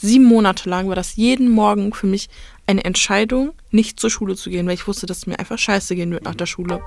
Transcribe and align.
sieben 0.00 0.24
Monate 0.24 0.68
lang 0.68 0.88
war 0.88 0.96
das 0.96 1.16
jeden 1.16 1.48
Morgen 1.48 1.92
für 1.92 2.06
mich 2.06 2.28
eine 2.66 2.84
Entscheidung, 2.84 3.52
nicht 3.70 4.00
zur 4.00 4.10
Schule 4.10 4.36
zu 4.36 4.50
gehen, 4.50 4.66
weil 4.66 4.74
ich 4.74 4.86
wusste, 4.86 5.06
dass 5.06 5.18
es 5.18 5.26
mir 5.26 5.38
einfach 5.38 5.58
scheiße 5.58 5.94
gehen 5.94 6.10
wird 6.10 6.24
nach 6.24 6.34
der 6.34 6.46
Schule. 6.46 6.80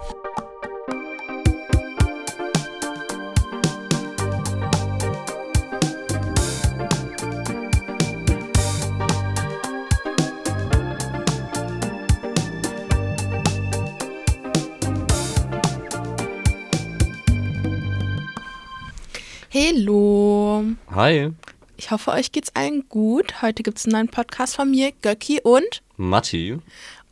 Hallo. 19.52 20.64
Hi, 20.92 21.32
Ich 21.80 21.92
hoffe, 21.92 22.12
euch 22.12 22.34
geht's 22.34 22.54
allen 22.58 22.90
gut. 22.90 23.42
Heute 23.42 23.64
gibt's 23.64 23.86
einen 23.86 23.94
neuen 23.94 24.08
Podcast 24.10 24.58
von 24.58 24.70
mir, 24.70 24.92
Göcki 25.02 25.40
und. 25.42 25.82
Matti. 25.96 26.60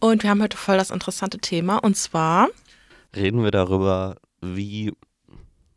Und 0.02 0.24
wir 0.24 0.30
haben 0.30 0.41
heute 0.41 0.58
voll 0.58 0.76
das 0.76 0.91
interessante 0.91 1.38
Thema. 1.38 1.78
Und 1.78 1.96
zwar, 1.96 2.50
Reden 3.16 3.46
wir 3.46 3.52
darüber, 3.52 4.18
wie 4.41 4.91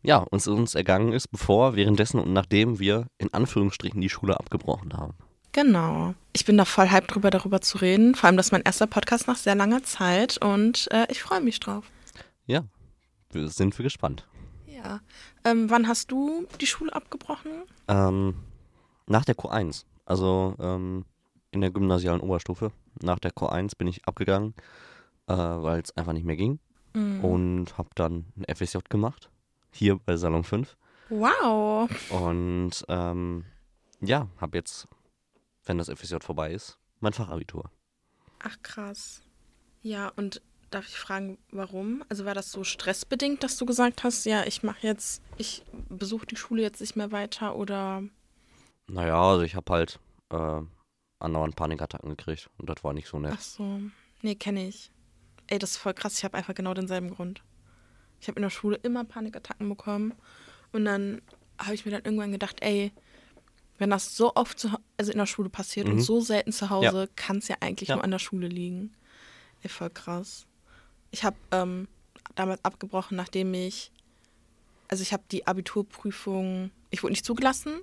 ja, 0.02 0.16
uns 0.16 0.48
uns 0.48 0.74
ergangen 0.74 1.12
ist, 1.12 1.28
bevor, 1.30 1.76
währenddessen 1.76 2.18
und 2.18 2.32
nachdem 2.32 2.80
wir 2.80 3.06
in 3.18 3.32
Anführungsstrichen 3.32 4.00
die 4.00 4.08
Schule 4.08 4.40
abgebrochen 4.40 4.92
haben. 4.94 5.14
genau. 5.52 6.14
Ich 6.32 6.44
bin 6.44 6.56
da 6.56 6.64
voll 6.64 6.90
hyped 6.90 7.14
drüber, 7.14 7.30
darüber 7.30 7.60
zu 7.60 7.78
reden. 7.78 8.16
Vor 8.16 8.26
allem, 8.26 8.36
das 8.36 8.46
ist 8.46 8.52
mein 8.52 8.62
erster 8.62 8.88
Podcast 8.88 9.28
nach 9.28 9.36
sehr 9.36 9.54
langer 9.54 9.84
Zeit 9.84 10.38
und 10.38 10.88
äh, 10.90 11.06
ich 11.10 11.22
freue 11.22 11.40
mich 11.40 11.60
drauf. 11.60 11.84
Ja, 12.46 12.64
wir 13.30 13.46
sind 13.46 13.78
wir 13.78 13.84
gespannt. 13.84 14.26
Ja. 14.66 15.00
Ähm, 15.44 15.70
wann 15.70 15.86
hast 15.86 16.10
du 16.10 16.48
die 16.60 16.66
Schule 16.66 16.92
abgebrochen? 16.92 17.52
Ähm, 17.86 18.34
nach 19.10 19.24
der 19.24 19.36
Q1, 19.36 19.84
also 20.06 20.54
ähm, 20.60 21.04
in 21.50 21.60
der 21.60 21.70
gymnasialen 21.70 22.20
Oberstufe, 22.20 22.70
nach 23.02 23.18
der 23.18 23.32
Q1 23.32 23.76
bin 23.76 23.88
ich 23.88 24.04
abgegangen, 24.06 24.54
äh, 25.26 25.34
weil 25.34 25.80
es 25.80 25.96
einfach 25.96 26.12
nicht 26.12 26.24
mehr 26.24 26.36
ging 26.36 26.58
Mhm. 26.92 27.24
und 27.24 27.78
habe 27.78 27.88
dann 27.94 28.24
ein 28.36 28.52
FSJ 28.56 28.78
gemacht, 28.88 29.30
hier 29.70 29.96
bei 29.98 30.16
Salon 30.16 30.42
5. 30.42 30.76
Wow. 31.08 31.88
Und 32.10 32.84
ähm, 32.88 33.44
ja, 34.00 34.26
habe 34.40 34.58
jetzt, 34.58 34.88
wenn 35.66 35.78
das 35.78 35.88
FSJ 35.88 36.16
vorbei 36.20 36.52
ist, 36.52 36.78
mein 36.98 37.12
Fachabitur. 37.12 37.70
Ach 38.42 38.56
krass. 38.64 39.22
Ja, 39.82 40.08
und 40.16 40.42
darf 40.70 40.86
ich 40.88 40.96
fragen, 40.98 41.38
warum? 41.52 42.02
Also 42.08 42.24
war 42.24 42.34
das 42.34 42.50
so 42.50 42.64
stressbedingt, 42.64 43.42
dass 43.44 43.56
du 43.56 43.66
gesagt 43.66 44.02
hast, 44.02 44.24
ja, 44.24 44.44
ich 44.44 44.62
mache 44.64 44.84
jetzt, 44.86 45.22
ich 45.36 45.64
besuche 45.88 46.26
die 46.26 46.36
Schule 46.36 46.62
jetzt 46.62 46.80
nicht 46.80 46.96
mehr 46.96 47.12
weiter 47.12 47.54
oder 47.54 48.02
Naja, 48.92 49.20
also 49.22 49.42
ich 49.42 49.54
habe 49.54 49.72
halt 49.72 50.00
äh, 50.30 50.60
andauernd 51.20 51.54
Panikattacken 51.56 52.10
gekriegt 52.10 52.50
und 52.58 52.68
das 52.68 52.82
war 52.82 52.92
nicht 52.92 53.08
so 53.08 53.18
nett. 53.18 53.34
Ach 53.36 53.40
so. 53.40 53.80
Nee, 54.22 54.34
kenne 54.34 54.66
ich. 54.66 54.90
Ey, 55.46 55.58
das 55.58 55.72
ist 55.72 55.76
voll 55.76 55.94
krass. 55.94 56.18
Ich 56.18 56.24
habe 56.24 56.36
einfach 56.36 56.54
genau 56.54 56.74
denselben 56.74 57.10
Grund. 57.10 57.42
Ich 58.20 58.28
habe 58.28 58.36
in 58.36 58.42
der 58.42 58.50
Schule 58.50 58.76
immer 58.76 59.04
Panikattacken 59.04 59.68
bekommen. 59.68 60.14
Und 60.72 60.84
dann 60.84 61.22
habe 61.58 61.74
ich 61.74 61.84
mir 61.84 61.92
dann 61.92 62.04
irgendwann 62.04 62.32
gedacht, 62.32 62.58
ey, 62.62 62.92
wenn 63.78 63.90
das 63.90 64.16
so 64.16 64.34
oft 64.34 64.58
zu, 64.58 64.70
also 64.98 65.12
in 65.12 65.18
der 65.18 65.26
Schule 65.26 65.48
passiert 65.48 65.88
und 65.88 65.96
Mhm. 65.96 66.00
so 66.00 66.20
selten 66.20 66.52
zu 66.52 66.68
Hause, 66.70 67.08
kann 67.16 67.38
es 67.38 67.48
ja 67.48 67.56
eigentlich 67.60 67.88
Ja. 67.88 67.96
nur 67.96 68.04
an 68.04 68.10
der 68.10 68.18
Schule 68.18 68.48
liegen. 68.48 68.92
Ey, 69.62 69.68
voll 69.70 69.90
krass. 69.90 70.46
Ich 71.12 71.24
habe 71.24 71.36
ähm, 71.52 71.88
damals 72.34 72.64
abgebrochen, 72.64 73.16
nachdem 73.16 73.54
ich, 73.54 73.90
also 74.88 75.02
ich 75.02 75.12
habe 75.12 75.22
die 75.30 75.46
Abiturprüfung, 75.46 76.70
ich 76.90 77.02
wurde 77.02 77.12
nicht 77.12 77.24
zugelassen 77.24 77.80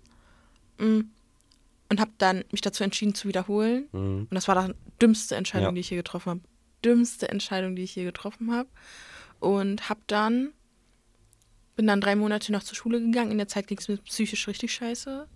und 0.79 1.99
habe 1.99 2.11
dann 2.17 2.43
mich 2.51 2.61
dazu 2.61 2.83
entschieden 2.83 3.15
zu 3.15 3.27
wiederholen. 3.27 3.87
Mhm. 3.91 4.27
Und 4.29 4.33
das 4.33 4.47
war 4.47 4.67
die 4.67 4.73
dümmste 5.01 5.35
Entscheidung, 5.35 5.69
Ja. 5.69 5.71
die 5.73 5.79
ich 5.81 5.89
hier 5.89 5.97
getroffen 5.97 6.29
habe. 6.31 6.41
Dümmste 6.83 7.29
Entscheidung, 7.29 7.75
die 7.75 7.83
ich 7.83 7.91
hier 7.91 8.03
getroffen 8.05 8.51
habe. 8.51 8.69
Und 9.39 9.89
hab 9.89 10.05
dann, 10.07 10.51
bin 11.75 11.87
dann 11.87 12.01
drei 12.01 12.15
Monate 12.15 12.51
noch 12.51 12.63
zur 12.63 12.75
Schule 12.75 12.99
gegangen. 12.99 13.31
In 13.31 13.37
der 13.37 13.47
Zeit 13.47 13.67
ging 13.67 13.77
es 13.77 13.87
mir 13.87 13.97
psychisch 13.97 14.47
richtig 14.47 14.73
scheiße. 14.73 15.27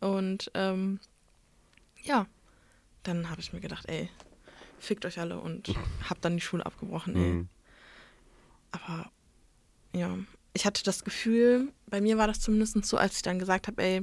Und 0.00 0.50
ähm, 0.54 1.00
ja, 2.02 2.26
dann 3.02 3.30
habe 3.30 3.40
ich 3.40 3.52
mir 3.52 3.60
gedacht, 3.60 3.88
ey, 3.88 4.08
fickt 4.78 5.04
euch 5.06 5.18
alle 5.18 5.38
und 5.38 5.72
hab 6.08 6.20
dann 6.20 6.34
die 6.36 6.40
Schule 6.42 6.64
abgebrochen, 6.66 7.14
ey. 7.16 7.32
Mhm. 7.32 7.48
Aber 8.72 9.10
ja, 9.94 10.16
ich 10.54 10.66
hatte 10.66 10.82
das 10.84 11.04
Gefühl, 11.04 11.68
bei 11.86 12.00
mir 12.00 12.18
war 12.18 12.26
das 12.26 12.40
zumindest 12.40 12.84
so, 12.84 12.96
als 12.96 13.16
ich 13.16 13.22
dann 13.22 13.38
gesagt 13.38 13.68
habe, 13.68 13.82
ey, 13.82 14.02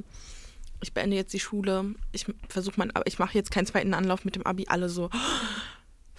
ich 0.82 0.92
beende 0.94 1.16
jetzt 1.16 1.32
die 1.32 1.40
Schule, 1.40 1.94
ich 2.12 2.26
versuche 2.48 2.74
mein, 2.78 2.92
ich 3.04 3.18
mache 3.18 3.34
jetzt 3.36 3.50
keinen 3.50 3.66
zweiten 3.66 3.94
Anlauf 3.94 4.24
mit 4.24 4.34
dem 4.36 4.46
Abi, 4.46 4.66
alle 4.68 4.88
so, 4.88 5.10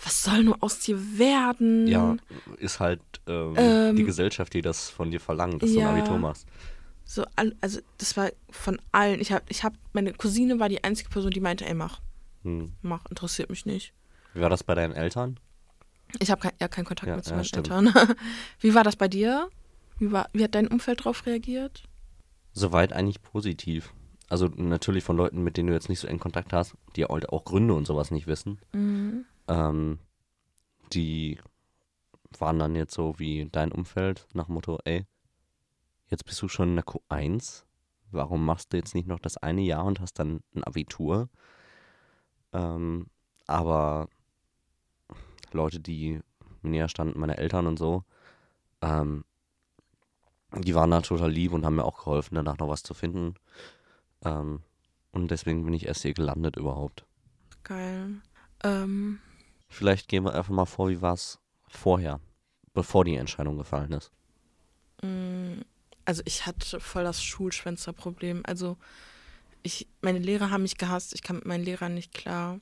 was 0.03 0.23
soll 0.23 0.43
nur 0.43 0.57
aus 0.63 0.79
dir 0.79 1.17
werden? 1.17 1.87
Ja, 1.87 2.15
ist 2.57 2.79
halt 2.79 3.01
ähm, 3.27 3.55
Ähm, 3.57 3.95
die 3.95 4.03
Gesellschaft, 4.03 4.53
die 4.53 4.61
das 4.61 4.89
von 4.89 5.11
dir 5.11 5.19
verlangt, 5.19 5.61
dass 5.61 5.73
du 5.73 5.79
ja. 5.79 5.89
ein 5.91 5.97
Abitur 5.97 6.17
machst. 6.17 6.47
So, 7.05 7.25
also 7.59 7.81
das 7.97 8.15
war 8.15 8.31
von 8.49 8.81
allen. 8.91 9.19
Ich 9.19 9.31
habe, 9.31 9.43
ich 9.49 9.63
habe, 9.63 9.75
meine 9.91 10.13
Cousine 10.13 10.59
war 10.59 10.69
die 10.69 10.83
einzige 10.83 11.09
Person, 11.09 11.31
die 11.31 11.41
meinte, 11.41 11.65
ey, 11.65 11.73
mach, 11.73 11.99
Mhm. 12.43 12.73
mach, 12.81 13.05
interessiert 13.07 13.49
mich 13.49 13.65
nicht. 13.65 13.93
Wie 14.33 14.41
war 14.41 14.49
das 14.49 14.63
bei 14.63 14.75
deinen 14.75 14.93
Eltern? 14.93 15.39
Ich 16.19 16.31
habe 16.31 16.41
kein, 16.41 16.51
ja 16.59 16.67
keinen 16.67 16.85
Kontakt 16.85 17.07
Ja, 17.09 17.15
mehr 17.15 17.23
zu 17.23 17.33
meinen 17.33 17.43
stimmt. 17.45 17.67
Eltern. 17.67 17.93
Wie 18.59 18.73
war 18.73 18.83
das 18.83 18.95
bei 18.95 19.07
dir? 19.07 19.49
Wie, 20.01 20.11
war, 20.11 20.29
wie 20.33 20.43
hat 20.43 20.55
dein 20.55 20.67
Umfeld 20.67 21.01
darauf 21.01 21.27
reagiert? 21.27 21.83
Soweit 22.53 22.91
eigentlich 22.91 23.21
positiv. 23.21 23.93
Also 24.29 24.47
natürlich 24.47 25.03
von 25.03 25.15
Leuten, 25.15 25.43
mit 25.43 25.57
denen 25.57 25.67
du 25.67 25.75
jetzt 25.75 25.89
nicht 25.89 25.99
so 25.99 26.07
eng 26.07 26.17
Kontakt 26.17 26.53
hast, 26.53 26.75
die 26.95 27.05
halt 27.05 27.29
auch 27.29 27.45
Gründe 27.45 27.75
und 27.75 27.85
sowas 27.85 28.09
nicht 28.09 28.25
wissen. 28.25 28.59
Mhm. 28.73 29.25
Ähm, 29.47 29.99
die 30.91 31.37
waren 32.39 32.57
dann 32.57 32.75
jetzt 32.75 32.95
so 32.95 33.19
wie 33.19 33.47
dein 33.51 33.71
Umfeld 33.71 34.27
nach 34.33 34.45
dem 34.45 34.55
Motto, 34.55 34.79
ey, 34.85 35.05
jetzt 36.07 36.25
bist 36.25 36.41
du 36.41 36.47
schon 36.47 36.69
in 36.69 36.75
der 36.77 36.85
Q1, 36.85 37.65
warum 38.09 38.43
machst 38.43 38.73
du 38.73 38.77
jetzt 38.77 38.95
nicht 38.95 39.07
noch 39.07 39.19
das 39.19 39.37
eine 39.37 39.61
Jahr 39.61 39.85
und 39.85 39.99
hast 39.99 40.17
dann 40.17 40.41
ein 40.55 40.63
Abitur? 40.63 41.29
Ähm, 42.53 43.05
aber 43.45 44.09
Leute, 45.51 45.79
die 45.79 46.21
näher 46.63 46.89
standen, 46.89 47.19
meine 47.19 47.37
Eltern 47.37 47.67
und 47.67 47.77
so, 47.77 48.03
ähm, 48.81 49.25
die 50.57 50.75
waren 50.75 50.91
da 50.91 51.01
total 51.01 51.31
lieb 51.31 51.53
und 51.53 51.65
haben 51.65 51.75
mir 51.75 51.85
auch 51.85 51.99
geholfen, 51.99 52.35
danach 52.35 52.57
noch 52.57 52.69
was 52.69 52.83
zu 52.83 52.93
finden. 52.93 53.35
Ähm, 54.23 54.61
und 55.11 55.31
deswegen 55.31 55.63
bin 55.65 55.73
ich 55.73 55.85
erst 55.87 56.01
hier 56.03 56.13
gelandet 56.13 56.57
überhaupt. 56.57 57.05
Geil. 57.63 58.21
Ähm, 58.63 59.19
Vielleicht 59.69 60.07
gehen 60.07 60.25
wir 60.25 60.33
einfach 60.35 60.53
mal 60.53 60.65
vor, 60.65 60.89
wie 60.89 61.01
war 61.01 61.13
es 61.13 61.39
vorher, 61.67 62.19
bevor 62.73 63.05
die 63.05 63.15
Entscheidung 63.15 63.57
gefallen 63.57 63.93
ist. 63.93 64.11
Mm, 65.01 65.61
Also 66.05 66.21
ich 66.25 66.45
hatte 66.45 66.79
voll 66.79 67.03
das 67.03 67.23
Schulschwänzerproblem. 67.23 68.41
Also 68.45 68.77
ich, 69.63 69.87
meine 70.01 70.19
Lehrer 70.19 70.49
haben 70.49 70.63
mich 70.63 70.77
gehasst. 70.77 71.13
Ich 71.13 71.21
kam 71.23 71.37
mit 71.37 71.45
meinen 71.45 71.63
Lehrern 71.63 71.93
nicht 71.93 72.13
klar. 72.13 72.59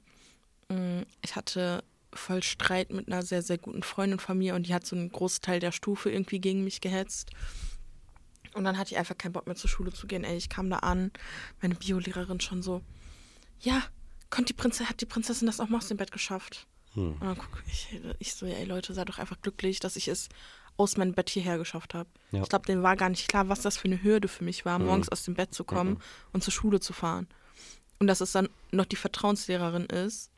Mm, 0.69 1.01
Ich 1.23 1.35
hatte 1.35 1.83
voll 2.13 2.41
Streit 2.43 2.91
mit 2.91 3.07
einer 3.07 3.21
sehr, 3.23 3.41
sehr 3.41 3.57
guten 3.57 3.83
Freundin 3.83 4.19
von 4.19 4.37
mir 4.37 4.55
und 4.55 4.67
die 4.67 4.73
hat 4.73 4.85
so 4.85 4.95
einen 4.95 5.11
Großteil 5.11 5.59
der 5.59 5.71
Stufe 5.71 6.09
irgendwie 6.11 6.39
gegen 6.39 6.63
mich 6.63 6.81
gehetzt. 6.81 7.31
Und 8.59 8.65
dann 8.65 8.77
hatte 8.77 8.91
ich 8.91 8.97
einfach 8.97 9.17
keinen 9.17 9.31
Bock 9.31 9.47
mehr 9.47 9.55
zur 9.55 9.69
Schule 9.69 9.93
zu 9.93 10.05
gehen. 10.05 10.25
Ey, 10.25 10.35
ich 10.35 10.49
kam 10.49 10.69
da 10.69 10.79
an, 10.79 11.11
meine 11.61 11.75
Biolehrerin 11.75 12.41
schon 12.41 12.61
so, 12.61 12.81
ja, 13.61 13.81
konnte 14.29 14.53
die 14.53 14.57
Prinzessin, 14.61 14.89
hat 14.89 14.99
die 14.99 15.05
Prinzessin 15.05 15.45
das 15.45 15.61
auch 15.61 15.69
mal 15.69 15.77
aus 15.77 15.87
dem 15.87 15.95
Bett 15.95 16.11
geschafft? 16.11 16.67
Hm. 16.93 17.13
Und 17.13 17.21
dann 17.21 17.37
guck 17.37 17.63
ich, 17.67 17.97
ich 18.19 18.33
so, 18.33 18.45
ey 18.45 18.65
Leute, 18.65 18.93
seid 18.93 19.07
doch 19.07 19.17
einfach 19.17 19.39
glücklich, 19.41 19.79
dass 19.79 19.95
ich 19.95 20.09
es 20.09 20.27
aus 20.75 20.97
meinem 20.97 21.13
Bett 21.13 21.29
hierher 21.29 21.57
geschafft 21.57 21.93
habe. 21.93 22.09
Ja. 22.31 22.41
Ich 22.43 22.49
glaube, 22.49 22.65
denen 22.65 22.83
war 22.83 22.97
gar 22.97 23.07
nicht 23.07 23.29
klar, 23.29 23.47
was 23.47 23.61
das 23.61 23.77
für 23.77 23.85
eine 23.85 24.03
Hürde 24.03 24.27
für 24.27 24.43
mich 24.43 24.65
war, 24.65 24.77
Mhm. 24.77 24.87
morgens 24.87 25.07
aus 25.07 25.23
dem 25.23 25.35
Bett 25.35 25.53
zu 25.53 25.63
kommen 25.63 25.91
Mhm. 25.91 25.99
und 26.33 26.43
zur 26.43 26.51
Schule 26.51 26.81
zu 26.81 26.91
fahren. 26.91 27.27
Und 27.99 28.07
dass 28.07 28.19
es 28.19 28.33
dann 28.33 28.49
noch 28.73 28.85
die 28.85 28.97
Vertrauenslehrerin 28.97 29.85
ist, 29.85 30.31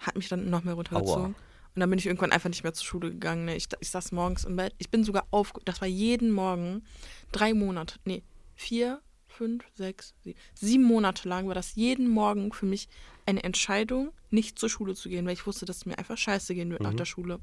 hat 0.00 0.16
mich 0.16 0.28
dann 0.28 0.50
noch 0.50 0.64
mehr 0.64 0.74
runtergezogen. 0.74 1.34
Und 1.74 1.80
dann 1.80 1.90
bin 1.90 1.98
ich 1.98 2.06
irgendwann 2.06 2.30
einfach 2.32 2.48
nicht 2.48 2.62
mehr 2.62 2.72
zur 2.72 2.86
Schule 2.86 3.10
gegangen. 3.10 3.46
Ne? 3.46 3.56
Ich, 3.56 3.66
ich 3.80 3.90
saß 3.90 4.12
morgens 4.12 4.44
im 4.44 4.54
Bett. 4.56 4.74
Ich 4.78 4.90
bin 4.90 5.02
sogar 5.02 5.26
auf, 5.30 5.52
das 5.64 5.80
war 5.80 5.88
jeden 5.88 6.30
Morgen 6.30 6.84
drei 7.32 7.52
Monate, 7.52 7.98
nee, 8.04 8.22
vier, 8.54 9.02
fünf, 9.26 9.64
sechs, 9.74 10.14
sieben, 10.22 10.38
sieben 10.54 10.84
Monate 10.84 11.28
lang 11.28 11.48
war 11.48 11.54
das 11.56 11.74
jeden 11.74 12.08
Morgen 12.08 12.52
für 12.52 12.66
mich 12.66 12.88
eine 13.26 13.42
Entscheidung, 13.42 14.12
nicht 14.30 14.58
zur 14.58 14.68
Schule 14.68 14.94
zu 14.94 15.08
gehen, 15.08 15.26
weil 15.26 15.32
ich 15.32 15.46
wusste, 15.46 15.64
dass 15.66 15.78
es 15.78 15.86
mir 15.86 15.98
einfach 15.98 16.16
scheiße 16.16 16.54
gehen 16.54 16.70
wird 16.70 16.82
nach 16.82 16.92
Mhm. 16.92 16.96
der 16.98 17.04
Schule. 17.06 17.40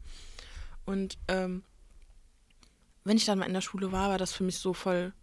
Und 0.86 1.18
ähm, 1.28 1.64
wenn 3.04 3.18
ich 3.18 3.26
dann 3.26 3.40
mal 3.40 3.46
in 3.48 3.54
der 3.54 3.62
Schule 3.62 3.92
war, 3.92 4.10
war 4.10 4.18
das 4.18 4.32
für 4.32 4.44
mich 4.44 4.58
so 4.58 4.74
voll 4.74 5.14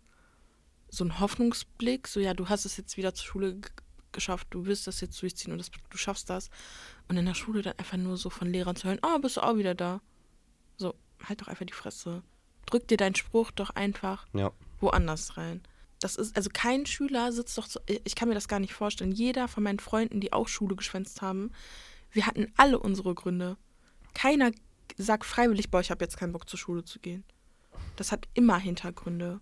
so 0.91 1.05
ein 1.05 1.21
Hoffnungsblick, 1.21 2.09
so 2.09 2.19
ja, 2.21 2.35
du 2.35 2.49
hast 2.49 2.65
es 2.65 2.77
jetzt 2.77 2.97
wieder 2.97 3.15
zur 3.15 3.27
Schule 3.27 3.61
geschafft, 4.13 4.49
du 4.51 4.67
willst 4.67 4.87
das 4.87 5.01
jetzt 5.01 5.21
durchziehen 5.21 5.53
und 5.53 5.59
das, 5.59 5.71
du 5.71 5.97
schaffst 5.99 6.31
das. 6.31 6.51
Und 7.09 7.17
in 7.17 7.27
der 7.27 7.35
Schule 7.35 7.63
dann 7.63 7.79
einfach 7.79 7.97
nur 7.97 8.17
so 8.17 8.31
von 8.31 8.51
Lehrern 8.51 8.77
zu 8.77 8.89
hören, 8.89 9.01
oh, 9.03 9.19
bist 9.19 9.37
du 9.37 9.43
auch 9.43 9.57
wieder 9.57 9.75
da. 9.75 10.01
So, 10.77 10.95
halt 11.25 11.41
doch 11.41 11.49
einfach 11.49 11.67
die 11.67 11.73
Fresse. 11.73 12.23
Drück 12.67 12.87
dir 12.89 12.97
deinen 12.97 13.15
Spruch 13.15 13.51
doch 13.51 13.71
einfach 13.71 14.27
Ja. 14.35 14.53
woanders 14.81 15.37
rein. 15.37 15.63
Das 16.01 16.17
ist, 16.17 16.37
also 16.37 16.51
kein 16.53 16.87
Schüler 16.87 17.33
sitzt 17.33 17.59
doch 17.59 17.67
so, 17.67 17.81
ich 17.87 18.15
kann 18.15 18.29
mir 18.29 18.35
das 18.35 18.47
gar 18.47 18.61
nicht 18.61 18.73
vorstellen. 18.75 19.11
Jeder 19.11 19.49
von 19.49 19.65
meinen 19.65 19.81
Freunden, 19.81 20.21
die 20.21 20.33
auch 20.33 20.47
Schule 20.47 20.77
geschwänzt 20.77 21.23
haben, 21.23 21.51
wir 22.13 22.27
hatten 22.27 22.53
alle 22.57 22.79
unsere 22.79 23.15
Gründe. 23.15 23.57
Keiner 24.15 24.53
sagt 24.97 25.25
freiwillig, 25.25 25.71
boah, 25.71 25.81
ich 25.81 25.91
habe 25.91 26.05
jetzt 26.05 26.17
keinen 26.17 26.33
Bock 26.33 26.49
zur 26.49 26.59
Schule 26.59 26.85
zu 26.85 26.99
gehen. 27.01 27.25
Das 27.97 28.13
hat 28.13 28.29
immer 28.35 28.59
Hintergründe. 28.59 29.41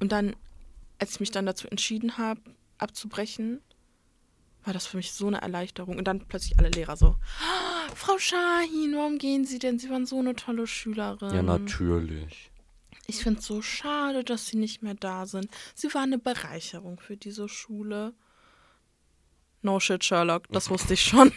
Und 0.00 0.12
dann, 0.12 0.34
als 0.98 1.12
ich 1.12 1.20
mich 1.20 1.30
dann 1.30 1.46
dazu 1.46 1.68
entschieden 1.68 2.16
habe, 2.16 2.40
abzubrechen, 2.78 3.60
war 4.66 4.72
das 4.74 4.86
für 4.86 4.96
mich 4.96 5.12
so 5.12 5.28
eine 5.28 5.40
Erleichterung. 5.40 5.96
Und 5.96 6.04
dann 6.04 6.26
plötzlich 6.26 6.58
alle 6.58 6.68
Lehrer 6.70 6.96
so, 6.96 7.16
"Ah, 7.40 7.94
Frau 7.94 8.18
Schahin, 8.18 8.94
warum 8.96 9.18
gehen 9.18 9.44
Sie 9.44 9.58
denn? 9.58 9.78
Sie 9.78 9.88
waren 9.90 10.06
so 10.06 10.18
eine 10.18 10.34
tolle 10.34 10.66
Schülerin. 10.66 11.34
Ja, 11.34 11.42
natürlich. 11.42 12.50
Ich 13.06 13.22
finde 13.22 13.38
es 13.38 13.46
so 13.46 13.62
schade, 13.62 14.24
dass 14.24 14.46
Sie 14.48 14.56
nicht 14.56 14.82
mehr 14.82 14.94
da 14.94 15.26
sind. 15.26 15.48
Sie 15.74 15.92
war 15.94 16.02
eine 16.02 16.18
Bereicherung 16.18 16.98
für 16.98 17.16
diese 17.16 17.48
Schule. 17.48 18.14
No 19.62 19.78
shit, 19.80 20.04
Sherlock, 20.04 20.48
das 20.50 20.68
wusste 20.70 20.94
ich 20.94 21.02
schon. 21.02 21.32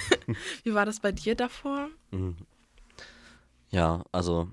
Wie 0.64 0.74
war 0.74 0.86
das 0.86 1.00
bei 1.00 1.12
dir 1.12 1.34
davor? 1.34 1.88
Mhm. 2.10 2.36
Ja, 3.70 4.04
also 4.12 4.48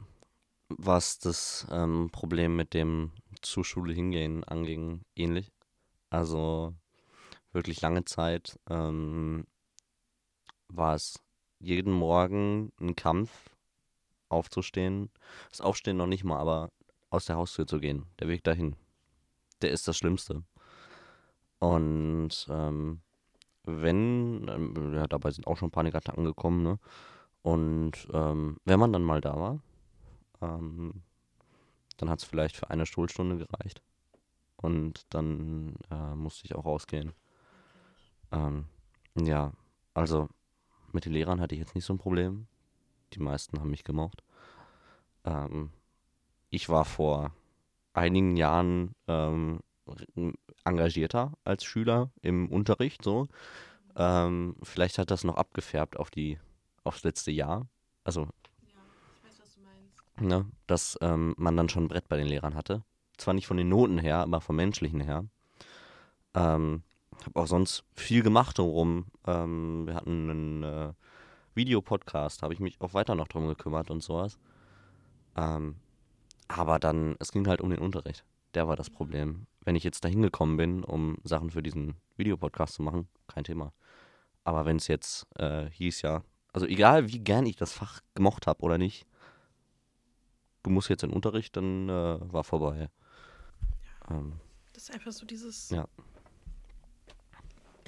was 0.68 1.20
das 1.20 1.68
ähm, 1.72 2.10
Problem 2.12 2.56
mit 2.56 2.74
dem 2.74 3.12
zur 3.42 3.64
Schule 3.64 3.94
hingehen 3.94 4.44
anging, 4.44 5.02
ähnlich. 5.16 5.52
Also 6.10 6.74
wirklich 7.54 7.82
lange 7.82 8.06
Zeit 8.06 8.60
ähm, 8.70 9.46
war 10.68 10.96
es 10.96 11.20
jeden 11.60 11.94
Morgen 11.94 12.72
ein 12.80 12.96
Kampf, 12.96 13.54
aufzustehen. 14.30 15.10
Das 15.50 15.62
Aufstehen 15.62 15.98
noch 15.98 16.08
nicht 16.08 16.24
mal, 16.24 16.40
aber 16.40 16.72
aus 17.10 17.26
der 17.26 17.38
Haustür 17.38 17.68
zu 17.68 17.80
gehen. 17.80 18.06
Der 18.20 18.28
Weg 18.28 18.44
dahin, 18.44 18.76
der 19.62 19.72
ist 19.72 19.88
das 19.88 19.98
Schlimmste. 19.98 20.44
Und 21.60 22.48
ähm, 22.50 23.02
wenn, 23.64 24.48
ähm, 24.50 24.94
ja, 24.94 25.08
dabei 25.08 25.32
sind 25.32 25.48
auch 25.48 25.58
schon 25.58 25.72
Panikattacken 25.72 26.26
gekommen, 26.26 26.64
ne? 26.64 26.80
Und 27.42 28.08
ähm, 28.12 28.58
wenn 28.66 28.80
man 28.80 28.94
dann 28.94 29.04
mal 29.04 29.22
da 29.22 29.36
war, 29.36 29.60
ähm, 30.42 31.04
dann 31.98 32.10
hat 32.10 32.20
es 32.20 32.26
vielleicht 32.26 32.56
für 32.56 32.70
eine 32.70 32.86
Schulstunde 32.86 33.38
gereicht. 33.38 33.82
Und 34.58 35.06
dann 35.10 35.76
äh, 35.92 36.16
musste 36.16 36.46
ich 36.46 36.56
auch 36.56 36.66
rausgehen. 36.66 37.14
Ähm, 38.34 38.66
ja, 39.16 39.54
also 39.94 40.28
mit 40.92 41.06
den 41.06 41.14
Lehrern 41.14 41.40
hatte 41.40 41.56
ich 41.56 41.60
jetzt 41.60 41.76
nicht 41.76 41.86
so 41.86 41.94
ein 41.94 42.00
Problem. 42.00 42.48
Die 43.14 43.20
meisten 43.20 43.60
haben 43.60 43.70
mich 43.70 43.84
gemocht. 43.86 44.24
Ähm, 45.24 45.72
ich 46.50 46.68
war 46.70 46.84
vor 46.86 47.32
einigen 47.94 48.36
Jahren 48.36 48.96
ähm, 49.08 49.60
engagierter 50.66 51.34
als 51.44 51.64
Schüler 51.64 52.12
im 52.22 52.50
Unterricht 52.50 53.04
so. 53.04 53.28
Ähm, 53.96 54.56
vielleicht 54.64 54.98
hat 54.98 55.12
das 55.12 55.24
noch 55.24 55.36
abgefärbt 55.36 55.98
auf 55.98 56.10
die 56.10 56.40
aufs 56.84 57.04
letzte 57.04 57.32
Jahr. 57.32 57.68
Also 58.04 58.22
Ja, 58.22 58.82
ich 59.16 59.24
weiß, 59.24 59.40
was 59.42 59.54
du 59.56 59.62
meinst. 59.62 60.04
ne, 60.20 60.52
dass 60.68 60.98
ähm, 61.02 61.36
man 61.38 61.56
dann 61.56 61.70
schon 61.70 61.86
ein 61.86 61.88
Brett 61.90 62.08
bei 62.10 62.18
den 62.18 62.28
Lehrern 62.28 62.56
hatte. 62.56 62.84
Zwar 63.18 63.36
nicht 63.36 63.48
von 63.48 63.58
den 63.58 63.70
Noten 63.70 64.00
her, 64.00 64.18
aber 64.18 64.42
vom 64.42 64.56
menschlichen 64.56 65.02
her. 65.02 65.26
Ähm, 66.34 66.82
habe 67.22 67.40
auch 67.40 67.48
sonst 67.48 67.84
viel 67.94 68.24
gemacht 68.24 68.58
drumherum. 68.58 69.06
Ähm, 69.26 69.88
wir 69.88 69.96
hatten 69.96 70.30
einen 70.30 70.64
äh, 70.64 70.94
Videopodcast, 71.56 72.44
habe 72.44 72.54
ich 72.54 72.60
mich 72.60 72.80
auch 72.82 72.94
weiter 72.94 73.16
noch 73.16 73.28
drum 73.28 73.48
gekümmert 73.48 73.92
und 73.92 74.02
sowas. 74.02 74.38
Ähm, 75.36 75.76
aber 76.48 76.80
dann, 76.80 77.16
es 77.20 77.32
ging 77.32 77.48
halt 77.48 77.62
um 77.62 77.70
den 77.70 77.80
Unterricht. 77.80 78.26
Der 78.54 78.68
war 78.68 78.76
das 78.76 78.90
Problem. 78.90 79.48
Wenn 79.62 79.76
ich 79.76 79.84
jetzt 79.84 80.04
dahin 80.04 80.22
gekommen 80.22 80.58
bin, 80.58 80.84
um 80.84 81.18
Sachen 81.24 81.50
für 81.50 81.64
diesen 81.64 81.96
Videopodcast 82.18 82.76
zu 82.76 82.84
machen, 82.84 83.08
kein 83.28 83.44
Thema. 83.44 83.74
Aber 84.44 84.66
wenn 84.66 84.78
es 84.78 84.88
jetzt 84.88 85.26
äh, 85.38 85.70
hieß 85.70 86.02
ja, 86.02 86.24
also 86.52 86.68
egal 86.68 87.08
wie 87.08 87.20
gern 87.20 87.46
ich 87.46 87.56
das 87.56 87.74
Fach 87.74 88.02
gemocht 88.14 88.46
habe 88.46 88.62
oder 88.62 88.78
nicht, 88.78 89.08
du 90.62 90.70
musst 90.70 90.90
jetzt 90.90 91.04
in 91.04 91.10
den 91.10 91.16
Unterricht, 91.16 91.56
dann 91.58 91.90
äh, 91.90 92.20
war 92.32 92.44
vorbei. 92.44 92.90
Ähm, 94.10 94.34
Das 94.74 94.84
ist 94.84 94.94
einfach 94.94 95.12
so 95.12 95.26
dieses. 95.26 95.70
Ja. 95.70 95.88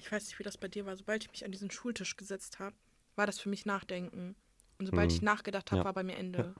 Ich 0.05 0.11
weiß 0.11 0.27
nicht, 0.27 0.37
wie 0.37 0.43
das 0.43 0.57
bei 0.59 0.67
dir 0.67 0.85
war. 0.85 0.95
Sobald 0.95 1.23
ich 1.23 1.31
mich 1.31 1.43
an 1.45 1.51
diesen 1.51 1.71
Schultisch 1.71 2.15
gesetzt 2.15 2.59
habe, 2.59 2.75
war 3.15 3.25
das 3.25 3.39
für 3.39 3.49
mich 3.49 3.65
Nachdenken. 3.65 4.35
Und 4.77 4.85
sobald 4.85 5.09
Mhm. 5.09 5.15
ich 5.15 5.21
nachgedacht 5.23 5.71
habe, 5.71 5.79
Ja. 5.79 5.85
war 5.85 5.93
bei 5.93 6.03
mir 6.03 6.15
Ende. 6.15 6.53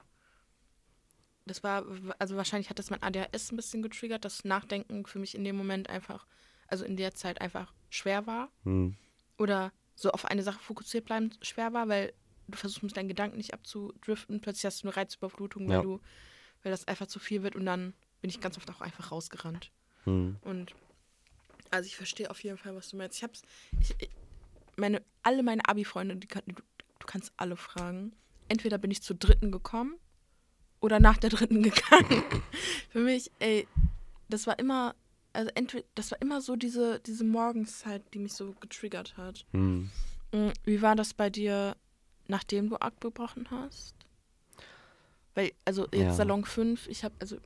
Das 1.46 1.62
war, 1.64 1.86
also 2.18 2.38
wahrscheinlich 2.38 2.72
hat 2.72 2.80
das 2.80 2.90
mein 2.90 3.04
ADHS 3.04 3.52
ein 3.52 3.56
bisschen 3.56 3.84
getriggert, 3.84 4.26
dass 4.26 4.46
Nachdenken 4.46 5.06
für 5.06 5.20
mich 5.20 5.36
in 5.36 5.44
dem 5.44 5.56
Moment 5.56 5.92
einfach, 5.92 6.26
also 6.68 6.86
in 6.86 6.98
der 6.98 7.14
Zeit 7.14 7.40
einfach 7.40 7.72
schwer 7.92 8.26
war. 8.26 8.50
hm, 8.64 8.96
Oder 9.38 9.72
so 9.94 10.10
auf 10.12 10.26
eine 10.26 10.42
Sache 10.42 10.60
fokussiert 10.60 11.06
bleiben 11.06 11.30
schwer 11.44 11.72
war, 11.72 11.88
weil 11.88 12.14
du 12.48 12.58
versuchst 12.58 12.82
mit 12.82 12.98
deinen 12.98 13.10
Gedanken 13.10 13.38
nicht 13.38 13.54
abzudriften. 13.54 14.42
Plötzlich 14.42 14.66
hast 14.66 14.82
du 14.82 14.88
eine 14.88 14.98
Reizüberflutung, 14.98 15.68
weil 15.70 15.76
Ja. 15.76 15.82
du, 15.84 16.02
weil 16.64 16.72
das 16.72 16.88
einfach 16.88 17.06
zu 17.06 17.20
viel 17.20 17.44
wird 17.44 17.56
und 17.56 17.66
dann 17.68 17.94
bin 18.22 18.30
ich 18.32 18.42
ganz 18.42 18.58
oft 18.58 18.72
auch 18.72 18.82
einfach 18.82 19.12
rausgerannt. 19.12 19.72
hm, 20.06 20.36
Und 20.42 20.74
also 21.72 21.88
ich 21.88 21.96
verstehe 21.96 22.30
auf 22.30 22.44
jeden 22.44 22.58
Fall, 22.58 22.76
was 22.76 22.90
du 22.90 22.98
meinst. 22.98 23.18
Ich 23.18 23.24
hab's, 23.24 23.42
ich, 23.80 23.96
ich- 24.00 24.10
meine, 24.78 25.02
alle 25.24 25.42
meine 25.44 25.66
Abi-Freunde, 25.68 26.16
die, 26.18 26.28
kann- 26.28 26.44
du, 26.48 26.54
du 26.56 27.06
kannst 27.06 27.32
alle 27.38 27.56
fragen. 27.56 28.12
Entweder 28.50 28.78
bin 28.78 28.92
ich 28.92 29.02
zur 29.02 29.16
dritten 29.16 29.52
gekommen 29.52 29.96
oder 30.82 31.00
nach 31.00 31.18
der 31.18 31.30
dritten 31.30 31.64
gegangen. 31.70 32.24
Für 32.90 33.00
mich, 33.00 33.32
ey, 33.40 33.68
das 34.30 34.48
war 34.48 34.60
immer, 34.60 34.94
also 35.34 35.50
entweder, 35.56 35.86
das 35.96 36.12
war 36.12 36.22
immer 36.22 36.42
so 36.42 36.56
diese, 36.58 37.00
diese 37.00 37.24
Morgenszeit, 37.24 38.04
die 38.14 38.20
mich 38.20 38.34
so 38.34 38.52
getriggert 38.60 39.16
hat. 39.18 39.46
hm. 39.54 39.90
Mm, 40.34 40.50
Wie 40.66 40.82
war 40.82 40.96
das 40.96 41.14
bei 41.14 41.30
dir, 41.30 41.76
nachdem 42.28 42.70
du 42.70 42.76
abgebrochen 42.76 43.48
hast? 43.52 43.96
Weil, 45.36 45.52
also 45.66 45.84
jetzt 45.92 45.94
Ja. 46.02 46.14
Salon 46.14 46.46
5, 46.46 46.88
ich 46.88 47.04
habe, 47.04 47.16
also 47.20 47.38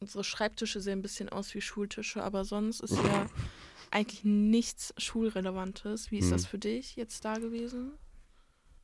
unsere 0.00 0.24
Schreibtische 0.24 0.80
sehen 0.80 0.98
ein 0.98 1.02
bisschen 1.02 1.28
aus 1.28 1.54
wie 1.54 1.60
Schultische, 1.60 2.22
aber 2.22 2.44
sonst 2.44 2.80
ist 2.80 2.92
ja 2.96 3.26
eigentlich 3.90 4.24
nichts 4.24 4.94
Schulrelevantes. 4.98 6.10
Wie 6.10 6.18
ist 6.18 6.26
Hm. 6.26 6.32
das 6.32 6.46
für 6.46 6.58
dich 6.58 6.96
jetzt 6.96 7.24
da 7.24 7.34
gewesen? 7.34 7.92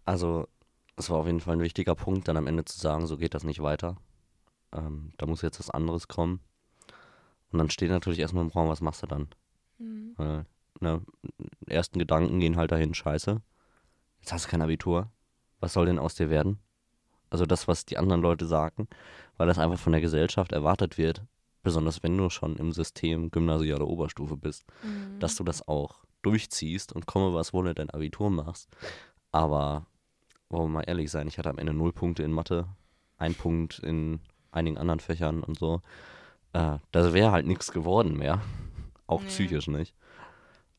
Also, 0.04 0.49
es 0.96 1.10
war 1.10 1.19
auf 1.19 1.26
jeden 1.26 1.40
Fall 1.40 1.56
ein 1.56 1.62
wichtiger 1.62 1.94
Punkt, 1.94 2.28
dann 2.28 2.37
am 2.37 2.46
Ende 2.46 2.64
zu 2.64 2.78
sagen, 2.78 3.06
so 3.06 3.16
geht 3.16 3.34
das 3.34 3.44
nicht 3.44 3.62
weiter. 3.62 3.96
Ähm, 4.72 5.12
da 5.19 5.26
muss 5.26 5.43
jetzt 5.43 5.58
was 5.58 5.70
anderes 5.70 6.08
kommen. 6.08 6.40
Und 7.50 7.58
dann 7.58 7.70
steht 7.70 7.90
natürlich 7.90 8.19
erstmal 8.19 8.44
im 8.44 8.50
Raum, 8.50 8.69
was 8.69 8.81
machst 8.81 9.02
du 9.02 9.06
dann? 9.06 9.28
Hm. 9.78 10.14
Äh, 10.19 10.44
ne, 10.81 11.02
ersten 11.66 11.98
Gedanken 11.98 12.40
gehen 12.40 12.56
halt 12.56 12.72
dahin, 12.72 12.94
scheiße. 12.94 13.43
Jetzt 14.20 14.32
hast 14.32 14.46
du 14.46 14.50
kein 14.50 14.62
Abitur. 14.62 15.10
Was 15.60 15.74
soll 15.74 15.86
denn 15.86 15.98
aus 15.98 16.15
dir 16.15 16.31
werden? 16.31 16.58
Also 17.31 17.46
das, 17.46 17.69
was 17.69 17.84
die 17.86 17.98
anderen 17.98 18.20
Leute 18.20 18.46
sagen, 18.46 18.88
weil 19.36 19.46
das 19.46 19.58
einfach 19.58 19.79
von 19.79 19.93
der 19.93 20.00
Gesellschaft 20.03 20.53
erwartet 20.53 20.98
wird, 20.98 21.22
besonders 21.62 22.02
wenn 22.02 22.16
du 22.16 22.28
schon 22.31 22.56
im 22.56 22.72
System 22.72 23.31
gymnasiale 23.31 23.84
Oberstufe 23.84 24.36
bist, 24.36 24.64
Mhm. 24.82 25.19
dass 25.20 25.36
du 25.36 25.44
das 25.44 25.66
auch 25.69 26.04
durchziehst 26.22 26.92
und 26.92 27.06
komme, 27.06 27.34
was 27.34 27.52
wolle, 27.52 27.74
dein 27.74 27.90
Abitur 27.90 28.31
machst. 28.31 28.69
Aber 29.32 29.86
wollen 30.50 30.64
wir 30.66 30.78
mal 30.81 30.82
ehrlich 30.82 31.10
sein, 31.10 31.26
ich 31.28 31.38
hatte 31.38 31.50
am 31.50 31.58
Ende 31.58 31.72
null 31.72 31.92
Punkte 31.92 32.22
in 32.22 32.32
Mathe, 32.32 32.69
ein 33.16 33.34
Punkt 33.34 33.78
in 33.81 34.20
einigen 34.50 34.78
anderen 34.78 35.00
Fächern 35.00 35.42
und 35.42 35.58
so. 35.58 35.81
Äh, 36.52 36.78
das 36.90 37.12
wäre 37.12 37.32
halt 37.32 37.46
nichts 37.46 37.72
geworden 37.72 38.16
mehr. 38.16 38.40
Auch 39.06 39.22
Nee. 39.22 39.28
psychisch 39.28 39.66
nicht. 39.69 39.94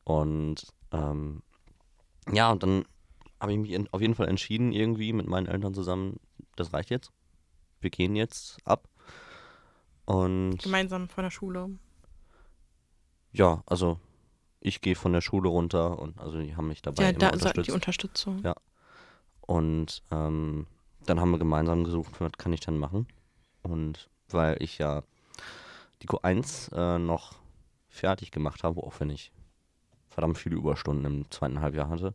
Und 0.04 0.66
ähm, 0.92 1.42
ja, 2.32 2.50
und 2.52 2.62
dann 2.62 2.84
habe 3.40 3.52
ich 3.52 3.58
mich 3.58 3.70
in, 3.72 3.88
auf 3.92 4.00
jeden 4.00 4.14
Fall 4.14 4.28
entschieden, 4.28 4.72
irgendwie 4.72 5.12
mit 5.12 5.26
meinen 5.26 5.46
Eltern 5.46 5.74
zusammen, 5.74 6.20
das 6.56 6.72
reicht 6.72 6.90
jetzt. 6.90 7.10
Wir 7.80 7.90
gehen 7.90 8.16
jetzt 8.16 8.56
ab. 8.64 8.88
Und 10.06 10.58
Gemeinsam 10.58 11.08
von 11.08 11.24
der 11.24 11.30
Schule. 11.30 11.70
ja, 13.32 13.62
also 13.66 13.98
ich 14.60 14.80
gehe 14.80 14.94
von 14.94 15.12
der 15.12 15.20
Schule 15.20 15.48
runter 15.48 15.98
und 15.98 16.18
also 16.18 16.38
die 16.40 16.56
haben 16.56 16.68
mich 16.68 16.82
dabei 16.82 17.02
Ja, 17.04 17.08
immer 17.10 17.18
da 17.18 17.28
ist 17.28 17.34
unterstützt. 17.42 17.68
die 17.68 17.72
Unterstützung. 17.72 18.42
Ja. 18.42 18.54
Und 19.42 20.02
ähm, 20.10 20.66
dann 21.06 21.20
haben 21.20 21.30
wir 21.32 21.38
gemeinsam 21.38 21.84
gesucht, 21.84 22.18
was 22.20 22.32
kann 22.32 22.52
ich 22.52 22.60
dann 22.60 22.78
machen. 22.78 23.06
Und 23.62 24.08
weil 24.28 24.62
ich 24.62 24.78
ja 24.78 25.02
die 26.02 26.08
Q1 26.08 26.72
äh, 26.74 26.98
noch 26.98 27.34
fertig 27.88 28.30
gemacht 28.30 28.64
habe, 28.64 28.82
auch 28.82 28.98
wenn 29.00 29.10
ich 29.10 29.32
verdammt 30.08 30.38
viele 30.38 30.56
Überstunden 30.56 31.04
im 31.04 31.30
zweiten 31.30 31.60
Halbjahr 31.60 31.88
hatte. 31.88 32.14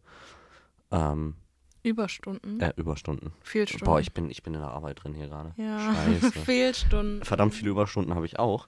Ähm, 0.92 1.36
Überstunden. 1.84 2.60
äh, 2.60 2.74
Überstunden. 2.76 3.32
Fehlstunden. 3.42 3.86
Boah, 3.86 4.00
ich 4.00 4.14
bin, 4.14 4.30
ich 4.30 4.44
bin 4.44 4.54
in 4.54 4.60
der 4.60 4.72
Arbeit 4.72 5.04
drin 5.04 5.14
hier 5.14 5.28
gerade. 5.28 5.54
ja, 5.58 5.94
Scheiße. 5.94 6.32
Fehlstunden. 6.46 7.24
Verdammt 7.24 7.54
viele 7.54 7.72
Überstunden 7.72 8.14
habe 8.16 8.26
ich 8.26 8.38
auch. 8.40 8.68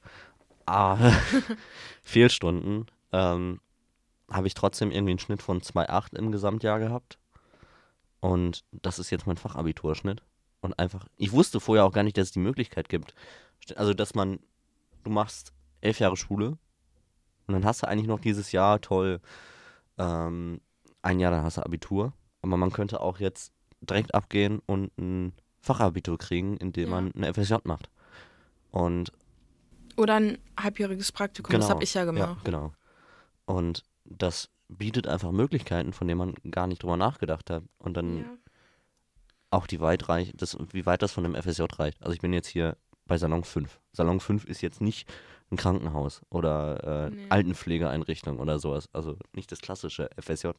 Aber 0.65 1.11
Fehlstunden 2.03 2.85
ähm, 3.11 3.59
habe 4.29 4.47
ich 4.47 4.53
trotzdem 4.53 4.91
irgendwie 4.91 5.11
einen 5.11 5.19
Schnitt 5.19 5.41
von 5.41 5.61
2,8 5.61 6.15
im 6.17 6.31
Gesamtjahr 6.31 6.79
gehabt. 6.79 7.19
Und 8.21 8.63
das 8.71 8.99
ist 8.99 9.09
jetzt 9.09 9.27
mein 9.27 9.37
Fachabiturschnitt. 9.37 10.23
Und 10.61 10.77
einfach, 10.77 11.07
ich 11.17 11.31
wusste 11.31 11.59
vorher 11.59 11.85
auch 11.85 11.91
gar 11.91 12.03
nicht, 12.03 12.17
dass 12.17 12.27
es 12.27 12.31
die 12.31 12.39
Möglichkeit 12.39 12.87
gibt. 12.87 13.15
Also, 13.75 13.93
dass 13.93 14.13
man, 14.15 14.39
du 15.03 15.09
machst 15.09 15.53
elf 15.81 15.99
Jahre 15.99 16.15
Schule 16.15 16.57
und 17.47 17.53
dann 17.53 17.65
hast 17.65 17.81
du 17.83 17.87
eigentlich 17.87 18.07
noch 18.07 18.19
dieses 18.19 18.51
Jahr, 18.51 18.79
toll, 18.79 19.19
ähm, 19.97 20.61
ein 21.01 21.19
Jahr, 21.19 21.31
dann 21.31 21.43
hast 21.43 21.57
du 21.57 21.65
Abitur. 21.65 22.13
Aber 22.41 22.57
man 22.57 22.71
könnte 22.71 23.01
auch 23.01 23.19
jetzt 23.19 23.51
direkt 23.81 24.13
abgehen 24.15 24.61
und 24.65 24.91
ein 24.97 25.33
Fachabitur 25.59 26.17
kriegen, 26.17 26.57
indem 26.57 26.89
Ja. 26.89 26.95
man 27.01 27.11
eine 27.13 27.27
FSJ 27.33 27.55
macht. 27.63 27.89
Und 28.71 29.11
Oder 29.97 30.15
ein 30.15 30.37
halbjähriges 30.59 31.11
Praktikum, 31.11 31.53
das 31.53 31.61
Genau, 31.65 31.75
habe 31.75 31.83
ich 31.83 31.93
ja 31.93 32.01
ja, 32.01 32.05
gemacht. 32.05 32.43
genau. 32.45 32.73
Und 33.45 33.83
das 34.05 34.49
bietet 34.69 35.05
einfach 35.07 35.31
Möglichkeiten, 35.31 35.91
von 35.93 36.07
denen 36.07 36.17
man 36.17 36.33
gar 36.49 36.65
nicht 36.67 36.81
drüber 36.81 36.95
nachgedacht 36.97 37.49
hat. 37.49 37.63
Und 37.77 37.95
dann 37.97 38.19
Ja. 38.19 38.25
auch 39.49 39.67
die 39.67 39.81
weit 39.81 40.07
reich, 40.09 40.31
das, 40.35 40.57
wie 40.71 40.85
weit 40.85 41.01
das 41.01 41.11
von 41.11 41.23
dem 41.23 41.35
FSJ 41.35 41.63
reicht. 41.77 42.01
Also 42.01 42.13
ich 42.13 42.21
bin 42.21 42.31
jetzt 42.33 42.47
hier 42.47 42.77
bei 43.05 43.17
Salon 43.17 43.43
5. 43.43 43.79
Salon 43.91 44.19
5 44.21 44.45
ist 44.45 44.61
jetzt 44.61 44.79
nicht 44.79 45.11
ein 45.51 45.57
Krankenhaus 45.57 46.21
oder 46.29 47.07
äh, 47.07 47.09
Nee. 47.09 47.25
Altenpflegeeinrichtung 47.29 48.39
oder 48.39 48.57
sowas. 48.59 48.87
Also 48.93 49.17
nicht 49.33 49.51
das 49.51 49.59
klassische 49.59 50.09
FSJ. 50.15 50.51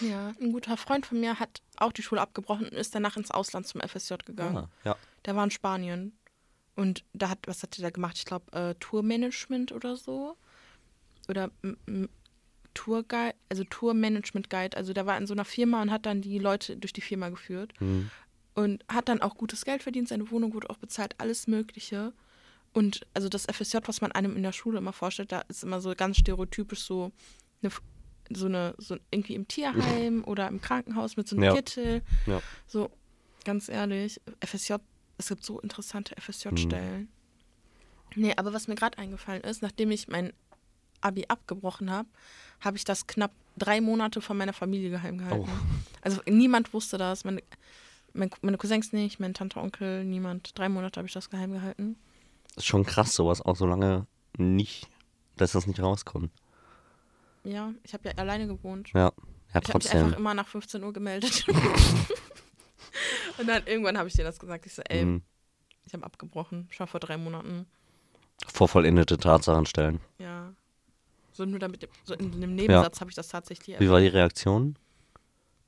Ja, 0.00 0.32
ein 0.40 0.52
guter 0.52 0.76
Freund 0.76 1.06
von 1.06 1.20
mir 1.20 1.38
hat 1.38 1.62
auch 1.76 1.92
die 1.92 2.02
Schule 2.02 2.20
abgebrochen 2.20 2.66
und 2.66 2.72
ist 2.72 2.94
danach 2.94 3.16
ins 3.16 3.30
Ausland 3.30 3.66
zum 3.66 3.80
FSJ 3.80 4.14
gegangen. 4.24 4.56
Ah, 4.56 4.68
ja. 4.84 4.96
Der 5.24 5.36
war 5.36 5.44
in 5.44 5.50
Spanien. 5.50 6.16
Und 6.76 7.04
da 7.12 7.28
hat, 7.28 7.38
was 7.46 7.62
hat 7.62 7.76
der 7.78 7.84
da 7.84 7.90
gemacht? 7.90 8.18
Ich 8.18 8.24
glaube, 8.24 8.52
äh, 8.52 8.74
Tourmanagement 8.80 9.72
oder 9.72 9.96
so. 9.96 10.36
Oder 11.28 11.50
Tourguide, 12.74 13.34
also 13.48 13.64
Tourmanagement 13.64 14.50
Guide. 14.50 14.76
Also 14.76 14.92
der 14.92 15.06
war 15.06 15.16
in 15.16 15.26
so 15.26 15.34
einer 15.34 15.44
Firma 15.44 15.80
und 15.80 15.90
hat 15.90 16.06
dann 16.06 16.20
die 16.20 16.38
Leute 16.38 16.76
durch 16.76 16.92
die 16.92 17.00
Firma 17.00 17.28
geführt. 17.28 17.72
Hm. 17.78 18.10
Und 18.54 18.84
hat 18.88 19.08
dann 19.08 19.22
auch 19.22 19.36
gutes 19.36 19.64
Geld 19.64 19.82
verdient, 19.82 20.08
seine 20.08 20.30
Wohnung 20.30 20.54
wurde 20.54 20.70
auch 20.70 20.76
bezahlt, 20.76 21.14
alles 21.18 21.46
Mögliche. 21.48 22.12
Und 22.72 23.06
also 23.14 23.28
das 23.28 23.46
FSJ, 23.46 23.78
was 23.86 24.00
man 24.00 24.12
einem 24.12 24.36
in 24.36 24.42
der 24.42 24.52
Schule 24.52 24.78
immer 24.78 24.92
vorstellt, 24.92 25.32
da 25.32 25.40
ist 25.42 25.64
immer 25.64 25.80
so 25.80 25.94
ganz 25.96 26.18
stereotypisch 26.18 26.80
so 26.80 27.10
eine, 27.62 27.72
so 28.30 28.46
eine, 28.46 28.74
so 28.78 28.96
irgendwie 29.10 29.34
im 29.34 29.48
Tierheim 29.48 30.24
oder 30.24 30.48
im 30.48 30.60
Krankenhaus 30.60 31.16
mit 31.16 31.28
so 31.28 31.36
einem 31.36 31.44
Ja. 31.44 31.54
Kittel. 31.54 32.02
Ja. 32.26 32.40
So, 32.66 32.90
ganz 33.44 33.68
ehrlich, 33.68 34.20
FSJ, 34.44 34.74
es 35.18 35.28
gibt 35.28 35.44
so 35.44 35.60
interessante 35.60 36.14
FSJ-Stellen. 36.20 37.08
Nee, 38.16 38.34
aber 38.36 38.52
was 38.52 38.68
mir 38.68 38.74
gerade 38.74 38.98
eingefallen 38.98 39.42
ist, 39.42 39.62
nachdem 39.62 39.90
ich 39.90 40.08
mein 40.08 40.32
Abi 41.00 41.24
abgebrochen 41.28 41.90
habe, 41.90 42.08
habe 42.60 42.76
ich 42.76 42.84
das 42.84 43.06
knapp 43.06 43.32
drei 43.56 43.80
Monate 43.80 44.20
von 44.20 44.36
meiner 44.36 44.52
Familie 44.52 44.90
geheim 44.90 45.18
gehalten. 45.18 45.48
Oh. 45.48 45.76
Also 46.00 46.20
niemand 46.26 46.72
wusste 46.72 46.96
das. 46.98 47.24
Meine, 47.24 47.42
mein, 48.12 48.30
meine 48.42 48.56
Cousins 48.56 48.92
nicht, 48.92 49.20
meine 49.20 49.34
Tante, 49.34 49.60
Onkel, 49.60 50.04
niemand. 50.04 50.56
Drei 50.58 50.68
Monate 50.68 50.98
habe 50.98 51.06
ich 51.06 51.12
das 51.14 51.30
geheim 51.30 51.52
gehalten. 51.52 51.96
Ist 52.56 52.66
schon 52.66 52.84
krass, 52.84 53.14
sowas 53.14 53.42
auch 53.42 53.56
so 53.56 53.66
lange 53.66 54.06
nicht, 54.38 54.88
dass 55.36 55.52
das 55.52 55.66
nicht 55.66 55.80
rauskommt. 55.80 56.30
Ja, 57.44 57.72
ich 57.82 57.92
habe 57.92 58.08
ja 58.08 58.14
alleine 58.16 58.46
gewohnt. 58.46 58.90
Ja, 58.94 59.00
ja 59.00 59.12
Ich 59.48 59.54
habe 59.54 59.64
mich 59.66 59.72
trotzdem. 59.72 60.04
einfach 60.06 60.18
immer 60.18 60.34
nach 60.34 60.48
15 60.48 60.82
Uhr 60.82 60.92
gemeldet. 60.92 61.44
Und 63.38 63.46
dann 63.48 63.66
irgendwann 63.66 63.98
habe 63.98 64.08
ich 64.08 64.14
dir 64.14 64.24
das 64.24 64.38
gesagt. 64.38 64.66
Ich 64.66 64.74
so, 64.74 64.82
ey, 64.88 65.00
Hm. 65.02 65.22
ich 65.86 65.92
habe 65.92 66.04
abgebrochen. 66.04 66.68
Schon 66.70 66.86
vor 66.86 67.00
drei 67.00 67.16
Monaten. 67.16 67.66
Vor 68.52 68.68
vollendete 68.68 69.18
Tatsachen 69.18 69.66
stellen. 69.66 70.00
Ja. 70.18 70.52
So 71.32 71.44
nur 71.44 71.58
damit, 71.58 71.88
so 72.04 72.14
in 72.14 72.32
einem 72.34 72.54
Nebensatz 72.54 73.00
habe 73.00 73.10
ich 73.10 73.16
das 73.16 73.28
tatsächlich 73.28 73.78
Wie 73.80 73.90
war 73.90 74.00
die 74.00 74.06
Reaktion? 74.06 74.78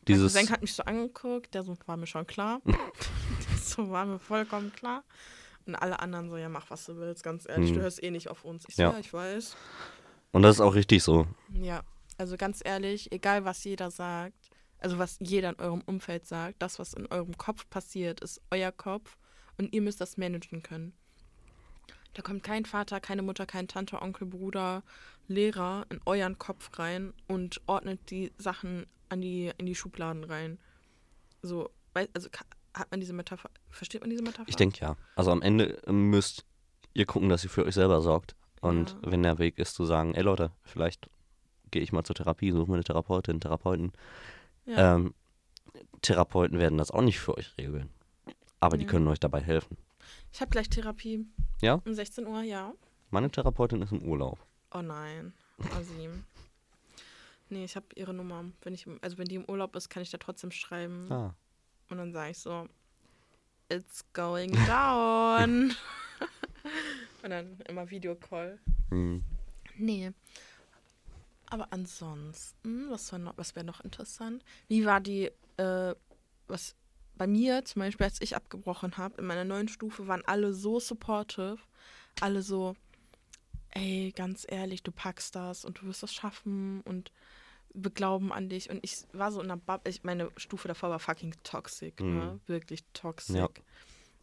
Dieses. 0.07 0.35
Cousin 0.35 0.51
hat 0.51 0.61
mich 0.61 0.73
so 0.75 0.85
angeguckt, 0.85 1.53
der 1.55 1.65
so, 1.65 1.77
war 1.87 1.97
mir 1.97 2.07
schon 2.07 2.27
klar. 2.27 2.61
so 3.61 3.91
war 3.91 4.07
mir 4.07 4.21
vollkommen 4.21 4.73
klar. 4.73 5.03
Und 5.67 5.75
alle 5.75 5.99
anderen 5.99 6.31
so, 6.31 6.37
ja, 6.37 6.49
mach 6.49 6.71
was 6.71 6.85
du 6.87 6.97
willst, 6.97 7.25
ganz 7.25 7.49
ehrlich, 7.49 7.71
Hm. 7.71 7.77
du 7.77 7.83
hörst 7.83 8.01
eh 8.01 8.13
nicht 8.13 8.29
auf 8.29 8.45
uns. 8.45 8.65
Ich 8.69 8.77
so, 8.77 8.83
Ja. 8.83 8.93
ja, 8.93 8.99
ich 9.01 9.13
weiß. 9.13 9.57
Und 10.33 10.43
das 10.43 10.57
ist 10.57 10.61
auch 10.61 10.75
richtig 10.75 11.03
so. 11.03 11.27
Ja, 11.51 11.83
also 12.19 12.37
ganz 12.37 12.61
ehrlich, 12.65 13.13
egal 13.13 13.45
was 13.45 13.63
jeder 13.65 13.91
sagt, 13.91 14.51
also 14.79 14.99
was 14.99 15.17
jeder 15.21 15.51
in 15.51 15.57
eurem 15.57 15.83
Umfeld 15.87 16.27
sagt, 16.27 16.61
das, 16.61 16.79
was 16.79 16.95
in 16.95 17.07
eurem 17.07 17.37
Kopf 17.37 17.69
passiert, 17.71 18.21
ist 18.21 18.41
euer 18.51 18.73
Kopf 18.73 19.17
und 19.57 19.73
ihr 19.73 19.83
müsst 19.83 20.01
das 20.01 20.17
managen 20.17 20.63
können. 20.63 20.93
Da 22.15 22.23
kommt 22.23 22.43
kein 22.43 22.65
Vater, 22.65 23.01
keine 23.01 23.23
Mutter, 23.23 23.45
kein 23.45 23.69
Tante, 23.69 24.01
Onkel, 24.01 24.27
Bruder, 24.27 24.83
Lehrer 25.29 25.87
in 25.91 26.01
euren 26.07 26.39
Kopf 26.39 26.71
rein 26.79 27.13
und 27.27 27.61
ordnet 27.67 28.11
die 28.11 28.33
Sachen 28.39 28.87
an 29.09 29.21
die, 29.21 29.53
in 29.59 29.67
die 29.67 29.75
Schubladen 29.75 30.25
rein. 30.25 30.59
So, 31.43 31.71
also 31.95 32.29
hat 32.75 32.91
man 32.91 33.01
diese 33.01 33.13
Metapher, 33.13 33.51
versteht 33.69 34.01
man 34.01 34.11
diese 34.11 34.23
Metapher? 34.23 34.49
Ich 34.49 34.57
denke 34.57 34.81
ja. 34.81 34.97
Also 35.15 35.31
am 35.31 35.43
Ende 35.43 35.81
müsst 35.91 36.47
ihr 36.95 37.07
gucken, 37.07 37.29
dass 37.29 37.45
ihr 37.45 37.51
für 37.51 37.65
euch 37.65 37.75
selber 37.75 38.01
sorgt. 38.01 38.35
Und 38.69 38.97
Ja. 39.03 39.11
wenn 39.13 39.23
der 39.23 39.39
Weg 39.39 39.59
ist 39.59 39.75
zu 39.75 39.85
sagen, 39.85 40.15
ey 40.15 40.23
Leute, 40.23 40.51
vielleicht 40.63 41.09
gehe 41.71 41.83
ich 41.83 41.93
mal 41.93 42.05
zur 42.05 42.15
Therapie, 42.17 42.53
suche 42.53 42.69
mir 42.69 42.75
eine 42.75 42.85
Therapeutin, 42.85 43.41
Therapeuten. 43.41 43.93
Ja. 44.67 44.97
Ähm, 44.97 45.15
Therapeuten 46.03 46.59
werden 46.59 46.79
das 46.79 46.91
auch 46.91 47.03
nicht 47.03 47.19
für 47.19 47.37
euch 47.37 47.57
regeln. 47.59 47.91
Aber 48.61 48.77
die 48.79 48.85
Ja. 48.85 48.91
können 48.91 49.09
euch 49.09 49.21
dabei 49.21 49.41
helfen. 49.41 49.77
Ich 50.33 50.41
habe 50.41 50.51
gleich 50.51 50.69
Therapie. 50.69 51.27
Ja? 51.61 51.81
Um 51.85 51.95
16 51.95 52.27
Uhr, 52.27 52.43
ja. 52.43 52.73
Meine 53.11 53.31
Therapeutin 53.31 53.83
ist 53.83 53.93
im 53.93 54.03
Urlaub. 54.03 54.39
Oh 54.73 54.83
nein, 54.83 55.33
Asim. 55.77 56.25
Nee, 57.49 57.65
ich 57.65 57.77
habe 57.77 57.87
ihre 57.95 58.13
Nummer. 58.13 58.45
Wenn 58.63 58.75
ich, 58.75 58.87
also 59.03 59.19
wenn 59.19 59.27
die 59.27 59.37
im 59.37 59.45
Urlaub 59.45 59.77
ist, 59.77 59.89
kann 59.89 60.03
ich 60.03 60.11
da 60.11 60.19
trotzdem 60.19 60.51
schreiben. 60.51 61.11
Ah. 61.13 61.35
Und 61.89 61.99
dann 61.99 62.13
sage 62.13 62.33
ich 62.33 62.39
so, 62.39 62.67
it's 63.69 64.05
going 64.13 64.53
down. 64.67 65.73
Und 67.27 67.33
dann 67.33 67.59
immer 67.69 67.91
Videocall. 67.91 68.61
Hm. 68.91 69.25
Nee. 69.77 70.13
Aber 71.47 71.73
ansonsten, 71.73 72.89
was, 72.89 73.11
war 73.11 73.19
noch, 73.19 73.37
was 73.37 73.57
wäre 73.57 73.67
noch 73.67 73.81
interessant? 73.81 74.45
Wie 74.69 74.87
war 74.87 75.01
die, 75.01 75.33
äh, 75.57 75.95
was 76.47 76.77
bei 77.17 77.27
mir 77.27 77.65
zum 77.65 77.81
Beispiel, 77.81 78.05
als 78.05 78.21
ich 78.21 78.37
abgebrochen 78.37 78.97
habe, 78.97 79.21
in 79.21 79.27
meiner 79.27 79.43
neuen 79.43 79.67
Stufe, 79.67 80.07
waren 80.07 80.23
alle 80.25 80.55
so 80.55 80.79
supportive. 80.79 81.59
Alle 82.21 82.43
so, 82.43 82.77
ey, 83.71 84.13
ganz 84.15 84.47
ehrlich, 84.49 84.85
du 84.85 84.93
packst 84.93 85.35
das 85.35 85.65
und 85.65 85.81
du 85.81 85.87
wirst 85.87 86.05
das 86.05 86.15
schaffen 86.15 86.81
und 86.83 87.11
wir 87.75 87.91
glauben 87.91 88.33
an 88.33 88.49
dich. 88.49 88.71
Und 88.71 88.85
ich 88.85 89.05
war 89.13 89.33
so 89.33 89.41
in 89.41 89.51
einer 89.51 89.61
Bubble, 89.61 89.91
ich, 89.91 90.05
meine 90.05 90.31
Stufe 90.37 90.69
davor 90.69 90.91
war 90.91 91.01
fucking 91.01 91.35
toxic, 91.43 92.01
ne? 92.01 92.07
Mhm. 92.07 92.41
Wirklich 92.47 92.85
toxic. 92.93 93.35
Ja. 93.35 93.49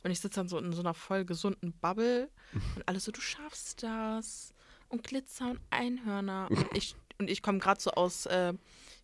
Und 0.04 0.12
ich 0.12 0.20
sitze 0.20 0.42
dann 0.42 0.50
so 0.50 0.58
in 0.58 0.74
so 0.74 0.82
einer 0.82 0.94
voll 0.94 1.26
gesunden 1.26 1.74
Bubble 1.74 2.30
und 2.76 2.88
alle 2.88 3.00
so, 3.00 3.12
du 3.12 3.22
schaffst 3.22 3.84
das. 3.84 4.54
Und 4.90 5.04
Glitzer 5.04 5.50
und 5.52 5.60
Einhörner. 5.72 6.48
Und 6.52 6.68
ich, 6.78 6.96
und 7.18 7.30
ich 7.30 7.42
komme 7.42 7.58
gerade 7.60 7.82
so 7.82 7.92
aus 7.92 8.28
äh, 8.28 8.54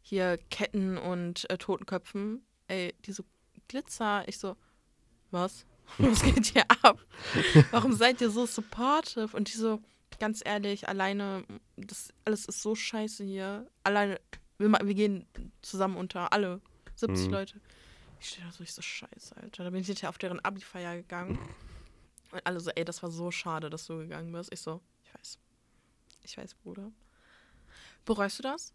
hier 0.01 0.37
Ketten 0.51 0.97
und 0.97 1.49
äh, 1.49 1.57
Totenköpfen. 1.57 2.43
Ey, 2.67 2.93
diese 3.05 3.23
Glitzer. 3.67 4.27
Ich 4.27 4.37
so, 4.37 4.55
was? 5.31 5.65
Was 5.97 6.21
geht 6.21 6.45
hier 6.45 6.65
ab? 6.83 6.99
Warum 7.71 7.93
seid 7.93 8.21
ihr 8.21 8.29
so 8.29 8.45
supportive? 8.45 9.35
Und 9.35 9.51
die 9.51 9.57
so, 9.57 9.81
ganz 10.19 10.41
ehrlich, 10.45 10.87
alleine, 10.87 11.43
das 11.77 12.13
alles 12.25 12.45
ist 12.45 12.61
so 12.61 12.75
scheiße 12.75 13.23
hier. 13.23 13.65
Alleine, 13.83 14.19
wir, 14.59 14.69
wir 14.69 14.93
gehen 14.93 15.25
zusammen 15.63 15.97
unter, 15.97 16.31
alle. 16.31 16.61
70 16.95 17.25
Mhm. 17.27 17.31
Leute. 17.31 17.61
Ich 18.19 18.29
stehe 18.29 18.45
da 18.45 18.51
so, 18.51 18.63
ich 18.63 18.73
so, 18.73 18.81
scheiße, 18.81 19.37
Alter. 19.37 19.63
Da 19.63 19.69
bin 19.69 19.81
ich 19.81 19.87
hinterher 19.87 20.09
auf 20.09 20.17
deren 20.17 20.43
Abi-Feier 20.43 20.95
gegangen. 20.97 21.39
Und 22.31 22.45
alle 22.45 22.59
so, 22.59 22.69
ey, 22.71 22.85
das 22.85 23.01
war 23.01 23.09
so 23.09 23.31
schade, 23.31 23.69
dass 23.69 23.87
du 23.87 23.97
gegangen 23.97 24.31
bist. 24.31 24.51
Ich 24.53 24.61
so, 24.61 24.81
ich 25.03 25.13
weiß. 25.13 25.39
Ich 26.23 26.37
weiß, 26.37 26.53
Bruder. 26.55 26.91
Bereust 28.05 28.39
du 28.39 28.43
das? 28.43 28.73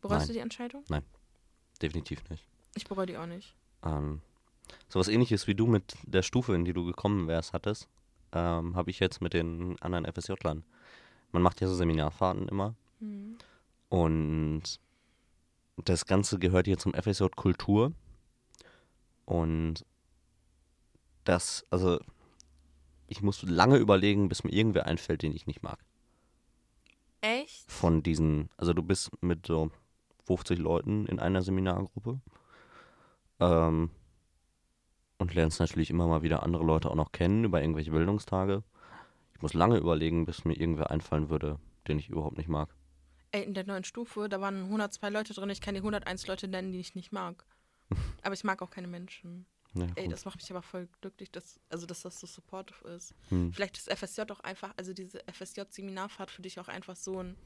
Bereust 0.00 0.20
Nein. 0.20 0.28
du 0.28 0.32
die 0.34 0.38
Entscheidung? 0.40 0.84
Definitiv 1.82 2.28
nicht. 2.30 2.46
Ich 2.74 2.86
bereue 2.86 3.06
die 3.06 3.16
auch 3.16 3.26
nicht. 3.26 3.54
Ähm, 3.82 4.20
sowas 4.88 5.08
ähnliches 5.08 5.46
wie 5.46 5.54
du 5.54 5.66
mit 5.66 5.96
der 6.04 6.22
Stufe, 6.22 6.54
in 6.54 6.64
die 6.64 6.72
du 6.72 6.84
gekommen 6.84 7.28
wärst, 7.28 7.52
hattest, 7.52 7.88
ähm, 8.32 8.76
habe 8.76 8.90
ich 8.90 9.00
jetzt 9.00 9.20
mit 9.20 9.34
den 9.34 9.80
anderen 9.80 10.06
FSJ-Lern. 10.06 10.64
Man 11.32 11.42
macht 11.42 11.60
ja 11.60 11.68
so 11.68 11.74
Seminarfahrten 11.74 12.48
immer. 12.48 12.74
Mhm. 13.00 13.36
Und 13.88 14.62
das 15.76 16.06
Ganze 16.06 16.38
gehört 16.38 16.66
hier 16.66 16.78
zum 16.78 16.94
FSJ 16.94 17.26
Kultur. 17.34 17.92
Und 19.24 19.84
das, 21.24 21.66
also, 21.70 21.98
ich 23.06 23.22
muss 23.22 23.42
lange 23.42 23.76
überlegen, 23.76 24.28
bis 24.28 24.44
mir 24.44 24.52
irgendwer 24.52 24.86
einfällt, 24.86 25.22
den 25.22 25.34
ich 25.34 25.46
nicht 25.46 25.62
mag. 25.62 25.78
Echt? 27.20 27.70
Von 27.70 28.02
diesen, 28.02 28.50
also 28.56 28.74
du 28.74 28.82
bist 28.82 29.10
mit 29.22 29.46
so 29.46 29.70
50 30.26 30.58
Leuten 30.58 31.06
in 31.06 31.18
einer 31.18 31.42
Seminargruppe. 31.42 32.20
Ähm, 33.40 33.90
und 35.18 35.34
lernst 35.34 35.60
natürlich 35.60 35.90
immer 35.90 36.06
mal 36.06 36.22
wieder 36.22 36.42
andere 36.42 36.64
Leute 36.64 36.90
auch 36.90 36.94
noch 36.96 37.12
kennen 37.12 37.44
über 37.44 37.62
irgendwelche 37.62 37.92
Bildungstage. 37.92 38.62
Ich 39.34 39.42
muss 39.42 39.54
lange 39.54 39.78
überlegen, 39.78 40.26
bis 40.26 40.44
mir 40.44 40.54
irgendwer 40.54 40.90
einfallen 40.90 41.30
würde, 41.30 41.58
den 41.88 41.98
ich 41.98 42.08
überhaupt 42.10 42.36
nicht 42.36 42.48
mag. 42.48 42.74
Ey, 43.30 43.42
in 43.42 43.54
der 43.54 43.66
neuen 43.66 43.84
Stufe, 43.84 44.28
da 44.28 44.40
waren 44.40 44.64
102 44.64 45.08
Leute 45.08 45.34
drin. 45.34 45.50
Ich 45.50 45.60
kann 45.60 45.74
die 45.74 45.80
101 45.80 46.26
Leute 46.26 46.46
nennen, 46.46 46.72
die 46.72 46.78
ich 46.80 46.94
nicht 46.94 47.10
mag. 47.10 47.44
Aber 48.22 48.34
ich 48.34 48.44
mag 48.44 48.62
auch 48.62 48.70
keine 48.70 48.88
Menschen. 48.88 49.46
Ja, 49.74 49.86
Ey, 49.96 50.08
das 50.08 50.24
macht 50.24 50.36
mich 50.36 50.50
aber 50.50 50.62
voll 50.62 50.88
glücklich, 51.00 51.32
dass, 51.32 51.58
also 51.68 51.84
dass 51.84 52.02
das 52.02 52.20
so 52.20 52.26
supportive 52.26 52.86
ist. 52.88 53.12
Hm. 53.28 53.52
Vielleicht 53.52 53.76
ist 53.76 53.90
FSJ 53.90 54.22
auch 54.30 54.40
einfach, 54.40 54.72
also 54.76 54.92
diese 54.92 55.20
FSJ-Seminarfahrt 55.26 56.30
für 56.30 56.42
dich 56.42 56.60
auch 56.60 56.68
einfach 56.68 56.94
so 56.94 57.20
ein, 57.20 57.36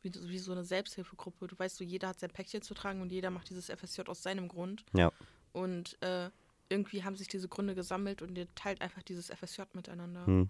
wie, 0.00 0.12
wie 0.14 0.38
so 0.38 0.52
eine 0.52 0.64
Selbsthilfegruppe. 0.64 1.46
Du 1.46 1.58
weißt 1.58 1.76
so, 1.76 1.84
jeder 1.84 2.08
hat 2.08 2.20
sein 2.20 2.30
Päckchen 2.30 2.62
zu 2.62 2.72
tragen 2.72 3.02
und 3.02 3.12
jeder 3.12 3.30
macht 3.30 3.50
dieses 3.50 3.66
FSJ 3.66 4.02
aus 4.06 4.22
seinem 4.22 4.48
Grund. 4.48 4.84
Ja. 4.94 5.12
Und 5.52 6.00
äh, 6.02 6.30
irgendwie 6.70 7.04
haben 7.04 7.16
sich 7.16 7.28
diese 7.28 7.48
Gründe 7.48 7.74
gesammelt 7.74 8.22
und 8.22 8.38
ihr 8.38 8.52
teilt 8.54 8.80
einfach 8.80 9.02
dieses 9.02 9.26
FSJ 9.26 9.62
miteinander. 9.74 10.24
Hm. 10.26 10.48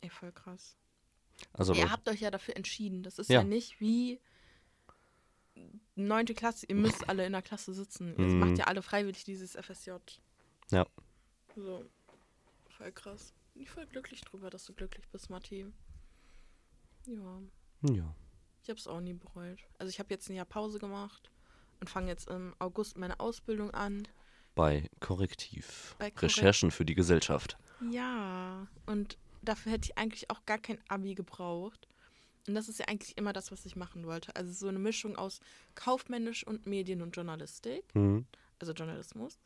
Ey, 0.00 0.08
voll 0.08 0.32
krass. 0.32 0.76
Also 1.52 1.74
ihr 1.74 1.90
habt 1.90 2.08
euch 2.08 2.20
ja 2.20 2.30
dafür 2.30 2.56
entschieden. 2.56 3.02
Das 3.02 3.18
ist 3.18 3.28
Ja. 3.28 3.40
ja, 3.40 3.44
nicht 3.44 3.80
wie 3.80 4.20
neunte 5.94 6.34
Klasse, 6.34 6.66
ihr 6.68 6.74
müsst 6.74 7.08
alle 7.08 7.24
in 7.26 7.32
der 7.32 7.42
Klasse 7.42 7.72
sitzen. 7.74 8.14
Ihr 8.18 8.24
Mhm. 8.24 8.38
macht 8.40 8.58
ja 8.58 8.64
alle 8.66 8.82
freiwillig 8.82 9.24
dieses 9.24 9.54
FSJ. 9.56 9.92
Ja. 10.70 10.86
So. 11.56 11.84
Voll 12.68 12.92
krass. 12.92 13.34
Bin 13.54 13.62
ich 13.62 13.70
voll 13.70 13.86
glücklich 13.86 14.20
drüber, 14.22 14.48
dass 14.50 14.64
du 14.64 14.72
glücklich 14.72 15.06
bist, 15.08 15.28
Matti. 15.30 15.66
Ja. 17.06 17.40
ja. 17.90 18.14
Ich 18.62 18.68
hab's 18.70 18.86
auch 18.86 19.00
nie 19.00 19.14
bereut. 19.14 19.58
Also 19.78 19.90
ich 19.90 19.98
habe 19.98 20.10
jetzt 20.10 20.28
ein 20.28 20.36
Jahr 20.36 20.44
Pause 20.46 20.78
gemacht 20.78 21.30
und 21.80 21.88
fange 21.88 22.08
jetzt 22.08 22.28
im 22.28 22.54
August 22.58 22.98
meine 22.98 23.18
Ausbildung 23.20 23.70
an. 23.72 24.06
Bei 24.54 24.88
Korrektiv. 25.00 25.94
Bei 25.98 26.10
Korrekt- 26.10 26.22
Recherchen 26.36 26.70
für 26.70 26.84
die 26.84 26.94
Gesellschaft. 26.94 27.56
Ja, 27.90 28.66
und 28.86 29.16
dafür 29.42 29.72
hätte 29.72 29.86
ich 29.90 29.98
eigentlich 29.98 30.28
auch 30.30 30.44
gar 30.44 30.58
kein 30.58 30.78
Abi 30.88 31.14
gebraucht. 31.14 31.88
Und 32.48 32.54
das 32.54 32.68
ist 32.68 32.78
ja 32.78 32.86
eigentlich 32.88 33.16
immer 33.16 33.32
das, 33.32 33.52
was 33.52 33.64
ich 33.66 33.76
machen 33.76 34.06
wollte. 34.06 34.34
Also 34.36 34.52
so 34.52 34.68
eine 34.68 34.78
Mischung 34.78 35.16
aus 35.16 35.40
kaufmännisch 35.74 36.46
und 36.46 36.66
Medien 36.66 37.02
und 37.02 37.14
Journalistik, 37.14 37.84
Hm. 37.94 38.26
also 38.58 38.72
Journalismus. 38.72 39.38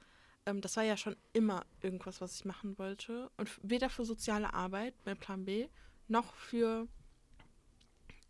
Ähm, 0.46 0.60
das 0.60 0.76
war 0.76 0.84
ja 0.84 0.96
schon 0.96 1.16
immer 1.32 1.64
irgendwas, 1.82 2.20
was 2.20 2.34
ich 2.36 2.44
machen 2.44 2.78
wollte. 2.78 3.30
Und 3.36 3.50
weder 3.62 3.90
für 3.90 4.04
soziale 4.04 4.52
Arbeit, 4.54 4.94
mein 5.04 5.16
Plan 5.16 5.44
B, 5.44 5.68
noch 6.08 6.34
für 6.34 6.86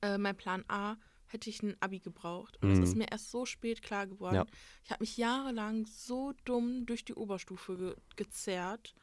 äh, 0.03 0.19
mein 0.19 0.37
Plan 0.37 0.65
A 0.69 0.97
hätte 1.27 1.51
ich 1.51 1.63
ein 1.63 1.77
Abi 1.81 1.99
gebraucht. 1.99 2.59
Und 2.63 2.71
Mhm. 2.71 2.81
das 2.81 2.91
ist 2.91 2.97
mir 2.97 3.11
erst 3.11 3.31
so 3.31 3.45
spät 3.47 3.83
klar 3.83 4.07
geworden. 4.07 4.37
Ja. 4.37 4.47
Ich 4.85 4.91
habe 4.91 5.03
mich 5.03 5.17
jahrelang 5.17 5.87
so 5.87 6.33
dumm 6.45 6.87
durch 6.87 7.05
die 7.05 7.15
Oberstufe 7.15 7.77
ge 7.77 7.97
gezerrt. 8.17 8.95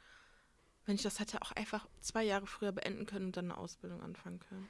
Wenn 0.86 0.96
ich 0.96 1.02
das 1.04 1.20
hätte 1.20 1.42
auch 1.42 1.52
einfach 1.52 1.88
zwei 2.00 2.24
Jahre 2.24 2.48
früher 2.48 2.72
beenden 2.72 3.06
können 3.06 3.28
und 3.28 3.38
dann 3.38 3.46
eine 3.52 3.58
Ausbildung 3.58 4.02
anfangen 4.02 4.40
können. 4.40 4.70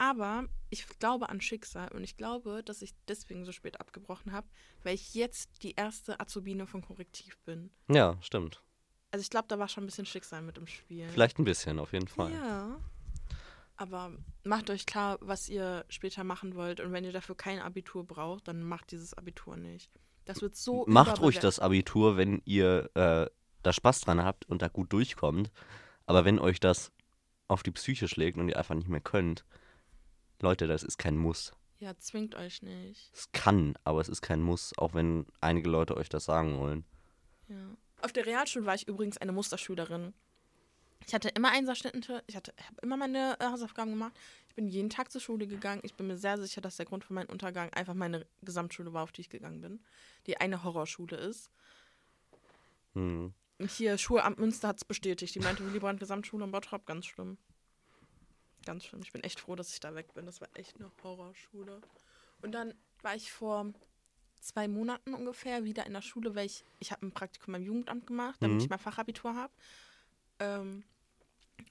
Aber 0.00 0.46
ich 0.70 0.86
glaube 0.98 1.28
an 1.28 1.42
Schicksal 1.42 1.92
und 1.92 2.02
ich 2.04 2.16
glaube, 2.16 2.62
dass 2.64 2.80
ich 2.80 2.94
deswegen 3.06 3.44
so 3.44 3.52
spät 3.52 3.78
abgebrochen 3.80 4.32
habe, 4.32 4.46
weil 4.82 4.94
ich 4.94 5.12
jetzt 5.12 5.62
die 5.62 5.74
erste 5.74 6.18
Azubine 6.18 6.66
von 6.66 6.80
Korrektiv 6.80 7.36
bin. 7.44 7.70
Ja, 7.86 8.16
stimmt. 8.22 8.62
Also 9.10 9.20
ich 9.20 9.28
glaube, 9.28 9.48
da 9.48 9.58
war 9.58 9.68
schon 9.68 9.84
ein 9.84 9.86
bisschen 9.86 10.06
Schicksal 10.06 10.40
mit 10.40 10.56
im 10.56 10.66
Spiel. 10.66 11.06
Vielleicht 11.10 11.38
ein 11.38 11.44
bisschen, 11.44 11.78
auf 11.78 11.92
jeden 11.92 12.08
Fall. 12.08 12.32
Ja. 12.32 12.80
Aber 13.76 14.12
macht 14.42 14.70
euch 14.70 14.86
klar, 14.86 15.18
was 15.20 15.50
ihr 15.50 15.84
später 15.90 16.24
machen 16.24 16.54
wollt. 16.54 16.80
Und 16.80 16.92
wenn 16.92 17.04
ihr 17.04 17.12
dafür 17.12 17.36
kein 17.36 17.60
Abitur 17.60 18.06
braucht, 18.06 18.48
dann 18.48 18.62
macht 18.62 18.92
dieses 18.92 19.12
Abitur 19.12 19.58
nicht. 19.58 19.90
Das 20.24 20.40
wird 20.40 20.56
so. 20.56 20.86
Macht 20.88 21.20
ruhig 21.20 21.40
das 21.40 21.58
Abitur, 21.58 22.16
wenn 22.16 22.40
ihr 22.46 22.88
äh, 22.94 23.26
da 23.62 23.72
Spaß 23.74 24.00
dran 24.00 24.24
habt 24.24 24.46
und 24.46 24.62
da 24.62 24.68
gut 24.68 24.94
durchkommt. 24.94 25.50
Aber 26.06 26.24
wenn 26.24 26.38
euch 26.38 26.58
das 26.58 26.90
auf 27.48 27.62
die 27.62 27.72
Psyche 27.72 28.08
schlägt 28.08 28.38
und 28.38 28.48
ihr 28.48 28.56
einfach 28.56 28.74
nicht 28.74 28.88
mehr 28.88 29.02
könnt, 29.02 29.44
Leute, 30.42 30.66
das 30.66 30.82
ist 30.82 30.98
kein 30.98 31.16
Muss. 31.16 31.52
Ja, 31.78 31.96
zwingt 31.96 32.34
euch 32.34 32.62
nicht. 32.62 33.10
Es 33.14 33.32
kann, 33.32 33.74
aber 33.84 34.00
es 34.00 34.08
ist 34.08 34.20
kein 34.20 34.42
Muss, 34.42 34.76
auch 34.76 34.92
wenn 34.92 35.26
einige 35.40 35.70
Leute 35.70 35.96
euch 35.96 36.08
das 36.08 36.26
sagen 36.26 36.58
wollen. 36.58 36.84
Ja. 37.48 37.56
Auf 38.02 38.12
der 38.12 38.26
Realschule 38.26 38.66
war 38.66 38.74
ich 38.74 38.86
übrigens 38.86 39.18
eine 39.18 39.32
Musterschülerin. 39.32 40.12
Ich 41.06 41.14
hatte 41.14 41.30
immer 41.30 41.50
Einserschnitte, 41.50 42.22
ich 42.26 42.36
hatte, 42.36 42.52
habe 42.66 42.76
immer 42.82 42.96
meine 42.96 43.36
äh, 43.40 43.46
Hausaufgaben 43.46 43.90
gemacht. 43.90 44.12
Ich 44.48 44.54
bin 44.54 44.68
jeden 44.68 44.90
Tag 44.90 45.10
zur 45.10 45.20
Schule 45.20 45.46
gegangen. 45.46 45.80
Ich 45.84 45.94
bin 45.94 46.06
mir 46.06 46.18
sehr 46.18 46.38
sicher, 46.38 46.60
dass 46.60 46.76
der 46.76 46.86
Grund 46.86 47.04
für 47.04 47.14
meinen 47.14 47.30
Untergang 47.30 47.72
einfach 47.72 47.94
meine 47.94 48.26
Gesamtschule 48.42 48.92
war, 48.92 49.04
auf 49.04 49.12
die 49.12 49.22
ich 49.22 49.30
gegangen 49.30 49.60
bin. 49.60 49.80
Die 50.26 50.36
eine 50.36 50.62
Horrorschule 50.62 51.16
ist. 51.16 51.50
Hm. 52.94 53.32
Hier, 53.68 53.98
Schulamt 53.98 54.38
Münster 54.38 54.68
hat 54.68 54.78
es 54.78 54.84
bestätigt. 54.84 55.34
Die 55.34 55.40
meinte, 55.40 55.64
Willy 55.66 55.78
Brandt 55.78 56.00
Gesamtschule 56.00 56.44
in 56.44 56.50
Bottrop, 56.50 56.86
ganz 56.86 57.06
schlimm. 57.06 57.38
Ganz 58.64 58.84
schlimm. 58.84 59.00
Ich 59.02 59.12
bin 59.12 59.22
echt 59.22 59.40
froh, 59.40 59.56
dass 59.56 59.72
ich 59.72 59.80
da 59.80 59.94
weg 59.94 60.12
bin. 60.14 60.26
Das 60.26 60.40
war 60.40 60.48
echt 60.54 60.76
eine 60.76 60.90
Horrorschule. 61.02 61.80
Und 62.42 62.52
dann 62.52 62.74
war 63.02 63.14
ich 63.14 63.32
vor 63.32 63.72
zwei 64.40 64.68
Monaten 64.68 65.14
ungefähr 65.14 65.64
wieder 65.64 65.86
in 65.86 65.92
der 65.94 66.02
Schule, 66.02 66.34
weil 66.34 66.46
ich, 66.46 66.64
ich 66.78 66.92
habe 66.92 67.06
ein 67.06 67.12
Praktikum 67.12 67.52
beim 67.52 67.62
Jugendamt 67.62 68.06
gemacht, 68.06 68.36
damit 68.40 68.56
Mhm. 68.56 68.62
ich 68.62 68.70
mein 68.70 68.78
Fachabitur 68.78 69.34
habe. 69.34 69.52
Ähm, 70.38 70.84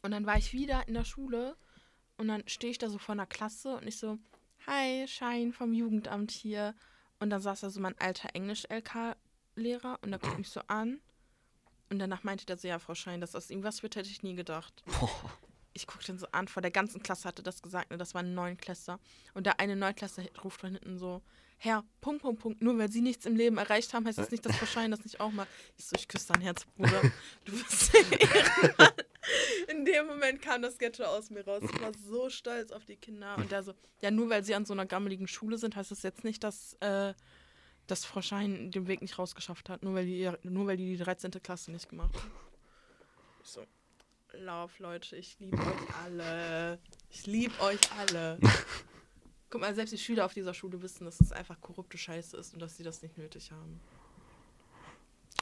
und 0.04 0.12
dann 0.12 0.26
war 0.26 0.38
ich 0.38 0.54
wieder 0.54 0.88
in 0.88 0.94
der 0.94 1.04
Schule 1.06 1.56
und 2.18 2.28
dann 2.28 2.48
stehe 2.48 2.72
ich 2.72 2.78
da 2.78 2.90
so 2.90 2.98
vor 3.00 3.14
einer 3.14 3.26
Klasse 3.26 3.76
und 3.78 3.88
ich 3.88 3.98
so, 3.98 4.18
hi, 4.68 5.08
Schein 5.08 5.52
vom 5.54 5.74
Jugendamt 5.74 6.32
hier. 6.32 6.76
Und 7.20 7.32
dann 7.32 7.42
saß 7.42 7.62
da 7.62 7.70
so 7.70 7.80
mein 7.80 7.98
alter 8.00 8.30
Englisch-LK-Lehrer 8.36 10.00
und 10.02 10.12
der 10.12 10.20
guckt 10.20 10.38
mich 10.38 10.50
so 10.50 10.62
an. 10.68 11.02
Und 11.90 12.00
danach 12.00 12.24
meinte 12.24 12.46
der 12.46 12.58
so, 12.58 12.68
ja, 12.68 12.78
Frau 12.80 12.94
Schein, 12.94 13.20
dass 13.20 13.36
aus 13.36 13.50
ihm 13.50 13.64
was 13.64 13.82
wird, 13.84 13.96
hätte 13.96 14.10
ich 14.10 14.22
nie 14.24 14.36
gedacht. 14.36 14.84
Ich 15.80 15.88
guckte 15.88 16.08
den 16.08 16.20
so 16.20 16.28
an, 16.34 16.50
vor 16.50 16.62
der 16.62 16.72
ganzen 16.72 17.02
Klasse 17.02 17.26
hatte 17.26 17.42
das 17.42 17.62
gesagt, 17.62 17.90
ne, 17.90 17.98
das 17.98 18.14
waren 18.14 18.34
Neunklässler. 18.34 19.00
Und 19.34 19.46
der 19.46 19.62
eine 19.62 19.78
Neunklässler 19.78 20.26
ruft 20.44 20.60
von 20.60 20.72
hinten 20.72 20.98
so, 20.98 21.22
Herr, 21.58 21.86
Punkt, 22.02 22.22
Punkt, 22.22 22.42
Punkt, 22.42 22.62
nur 22.62 22.78
weil 22.78 22.92
Sie 22.92 23.00
nichts 23.00 23.26
im 23.26 23.38
Leben 23.38 23.58
erreicht 23.58 23.94
haben, 23.94 24.06
heißt 24.06 24.18
das 24.18 24.32
nicht, 24.32 24.46
dass 24.46 24.58
Frau 24.58 24.66
Schein 24.66 24.92
das 24.92 25.04
nicht 25.04 25.22
auch 25.22 25.32
macht. 25.32 25.48
Ich 25.78 25.86
so, 25.86 25.96
ich 25.98 26.08
küsse 26.10 26.34
dein 26.34 26.42
Herz, 26.42 26.66
Bruder. 26.76 27.02
Du 27.46 27.52
bist 27.52 27.94
der 27.94 28.22
Ehrenmann. 28.22 28.94
In 29.68 29.86
dem 29.86 30.08
Moment 30.08 30.42
kam 30.42 30.62
das 30.62 30.78
Ghetto 30.78 31.04
aus 31.04 31.30
mir 31.30 31.46
raus. 31.46 31.62
Ich 31.64 31.82
war 31.82 31.92
so 31.94 32.30
stolz 32.30 32.72
auf 32.72 32.86
die 32.86 32.98
Kinder. 32.98 33.38
Und 33.38 33.52
der 33.52 33.64
so, 33.64 33.74
ja, 34.02 34.12
nur 34.12 34.30
weil 34.30 34.44
sie 34.44 34.56
an 34.56 34.66
so 34.66 34.74
einer 34.74 34.86
gammeligen 34.86 35.28
Schule 35.28 35.58
sind, 35.58 35.76
heißt 35.76 35.92
das 35.92 36.04
jetzt 36.04 36.24
nicht, 36.26 36.44
dass, 36.44 36.74
äh, 36.82 37.14
dass 37.88 38.06
Frau 38.06 38.22
Schein 38.22 38.72
den 38.72 38.88
Weg 38.88 39.02
nicht 39.02 39.18
rausgeschafft 39.18 39.70
hat, 39.70 39.84
nur 39.84 39.94
weil 39.94 40.06
die, 40.06 40.30
nur 40.44 40.68
weil 40.68 40.78
die 40.78 40.98
die 40.98 41.04
13. 41.04 41.32
Klasse 41.44 41.72
nicht 41.72 41.90
gemacht 41.90 42.16
hat. 42.16 42.24
So, 43.44 43.66
Love, 44.34 44.72
Leute, 44.78 45.16
ich 45.16 45.38
liebe 45.40 45.58
euch 45.58 45.96
alle. 46.04 46.80
Ich 47.10 47.26
liebe 47.26 47.60
euch 47.62 47.80
alle. 47.98 48.40
Guck 49.50 49.62
mal, 49.62 49.74
selbst 49.74 49.92
die 49.92 49.98
Schüler 49.98 50.26
auf 50.26 50.34
dieser 50.34 50.54
Schule 50.54 50.82
wissen, 50.82 51.06
dass 51.06 51.20
es 51.20 51.32
einfach 51.32 51.60
korrupte 51.60 51.98
Scheiße 51.98 52.38
ist 52.38 52.54
und 52.54 52.60
dass 52.60 52.78
sie 52.78 52.84
das 52.84 53.02
nicht 53.02 53.18
nötig 53.18 53.52
haben. 53.52 53.80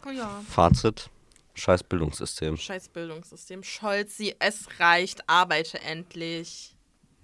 Oh 0.05 0.11
ja. 0.11 0.41
Fazit: 0.47 1.09
Scheiß 1.55 1.83
Bildungssystem. 1.83 2.55
Scheiß 2.55 2.89
Bildungssystem. 2.89 3.63
Scholzi, 3.63 4.35
es 4.39 4.79
reicht, 4.79 5.29
arbeite 5.29 5.81
endlich. 5.81 6.73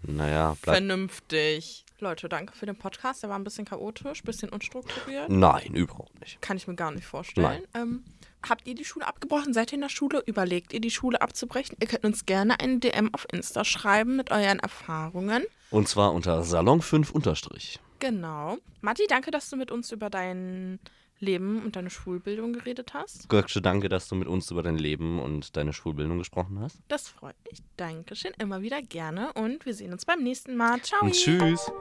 Naja, 0.01 0.57
bleibt. 0.61 0.77
Vernünftig. 0.77 1.85
Leute, 1.99 2.27
danke 2.27 2.53
für 2.53 2.65
den 2.65 2.77
Podcast. 2.77 3.23
Der 3.23 3.29
war 3.29 3.39
ein 3.39 3.45
bisschen 3.45 3.63
chaotisch, 3.63 4.21
ein 4.21 4.25
bisschen 4.25 4.49
unstrukturiert. 4.49 5.29
Nein, 5.29 5.73
überhaupt 5.75 6.19
nicht. 6.19 6.41
Kann 6.41 6.57
ich 6.57 6.67
mir 6.67 6.75
gar 6.75 6.91
nicht 6.91 7.05
vorstellen. 7.05 7.63
Ähm, 7.73 8.03
habt 8.49 8.67
ihr 8.67 8.75
die 8.75 8.85
Schule 8.85 9.07
abgebrochen? 9.07 9.53
Seid 9.53 9.71
ihr 9.71 9.75
in 9.75 9.81
der 9.81 9.89
Schule? 9.89 10.23
Überlegt 10.25 10.73
ihr, 10.73 10.81
die 10.81 10.91
Schule 10.91 11.21
abzubrechen? 11.21 11.77
Ihr 11.79 11.87
könnt 11.87 12.05
uns 12.05 12.25
gerne 12.25 12.59
eine 12.59 12.79
DM 12.79 13.13
auf 13.13 13.25
Insta 13.31 13.63
schreiben 13.63 14.15
mit 14.15 14.31
euren 14.31 14.59
Erfahrungen. 14.59 15.43
Und 15.69 15.87
zwar 15.87 16.13
unter 16.13 16.43
Salon 16.43 16.81
5 16.81 17.11
unterstrich. 17.11 17.79
Genau. 17.99 18.57
Matti, 18.81 19.05
danke, 19.07 19.31
dass 19.31 19.49
du 19.49 19.55
mit 19.55 19.71
uns 19.71 19.91
über 19.91 20.09
dein 20.09 20.79
Leben 21.19 21.63
und 21.63 21.75
deine 21.75 21.89
Schulbildung 21.89 22.53
geredet 22.53 22.93
hast. 22.93 23.29
Gökce, 23.29 23.61
danke, 23.61 23.89
dass 23.89 24.07
du 24.07 24.15
mit 24.15 24.27
uns 24.27 24.51
über 24.51 24.61
dein 24.61 24.77
Leben 24.77 25.19
und 25.19 25.55
deine 25.55 25.73
Schulbildung 25.73 26.17
gesprochen 26.17 26.59
hast. 26.59 26.77
Das 26.89 27.07
freut 27.07 27.35
mich. 27.49 27.59
Dankeschön. 27.77 28.33
Immer 28.37 28.61
wieder 28.61 28.81
gerne. 28.81 29.33
Und 29.33 29.65
wir 29.65 29.73
sehen 29.73 29.93
uns 29.93 30.05
beim 30.05 30.21
nächsten 30.21 30.55
Mal. 30.55 30.81
Ciao. 30.81 31.01
Und 31.01 31.13
tschüss. 31.13 31.71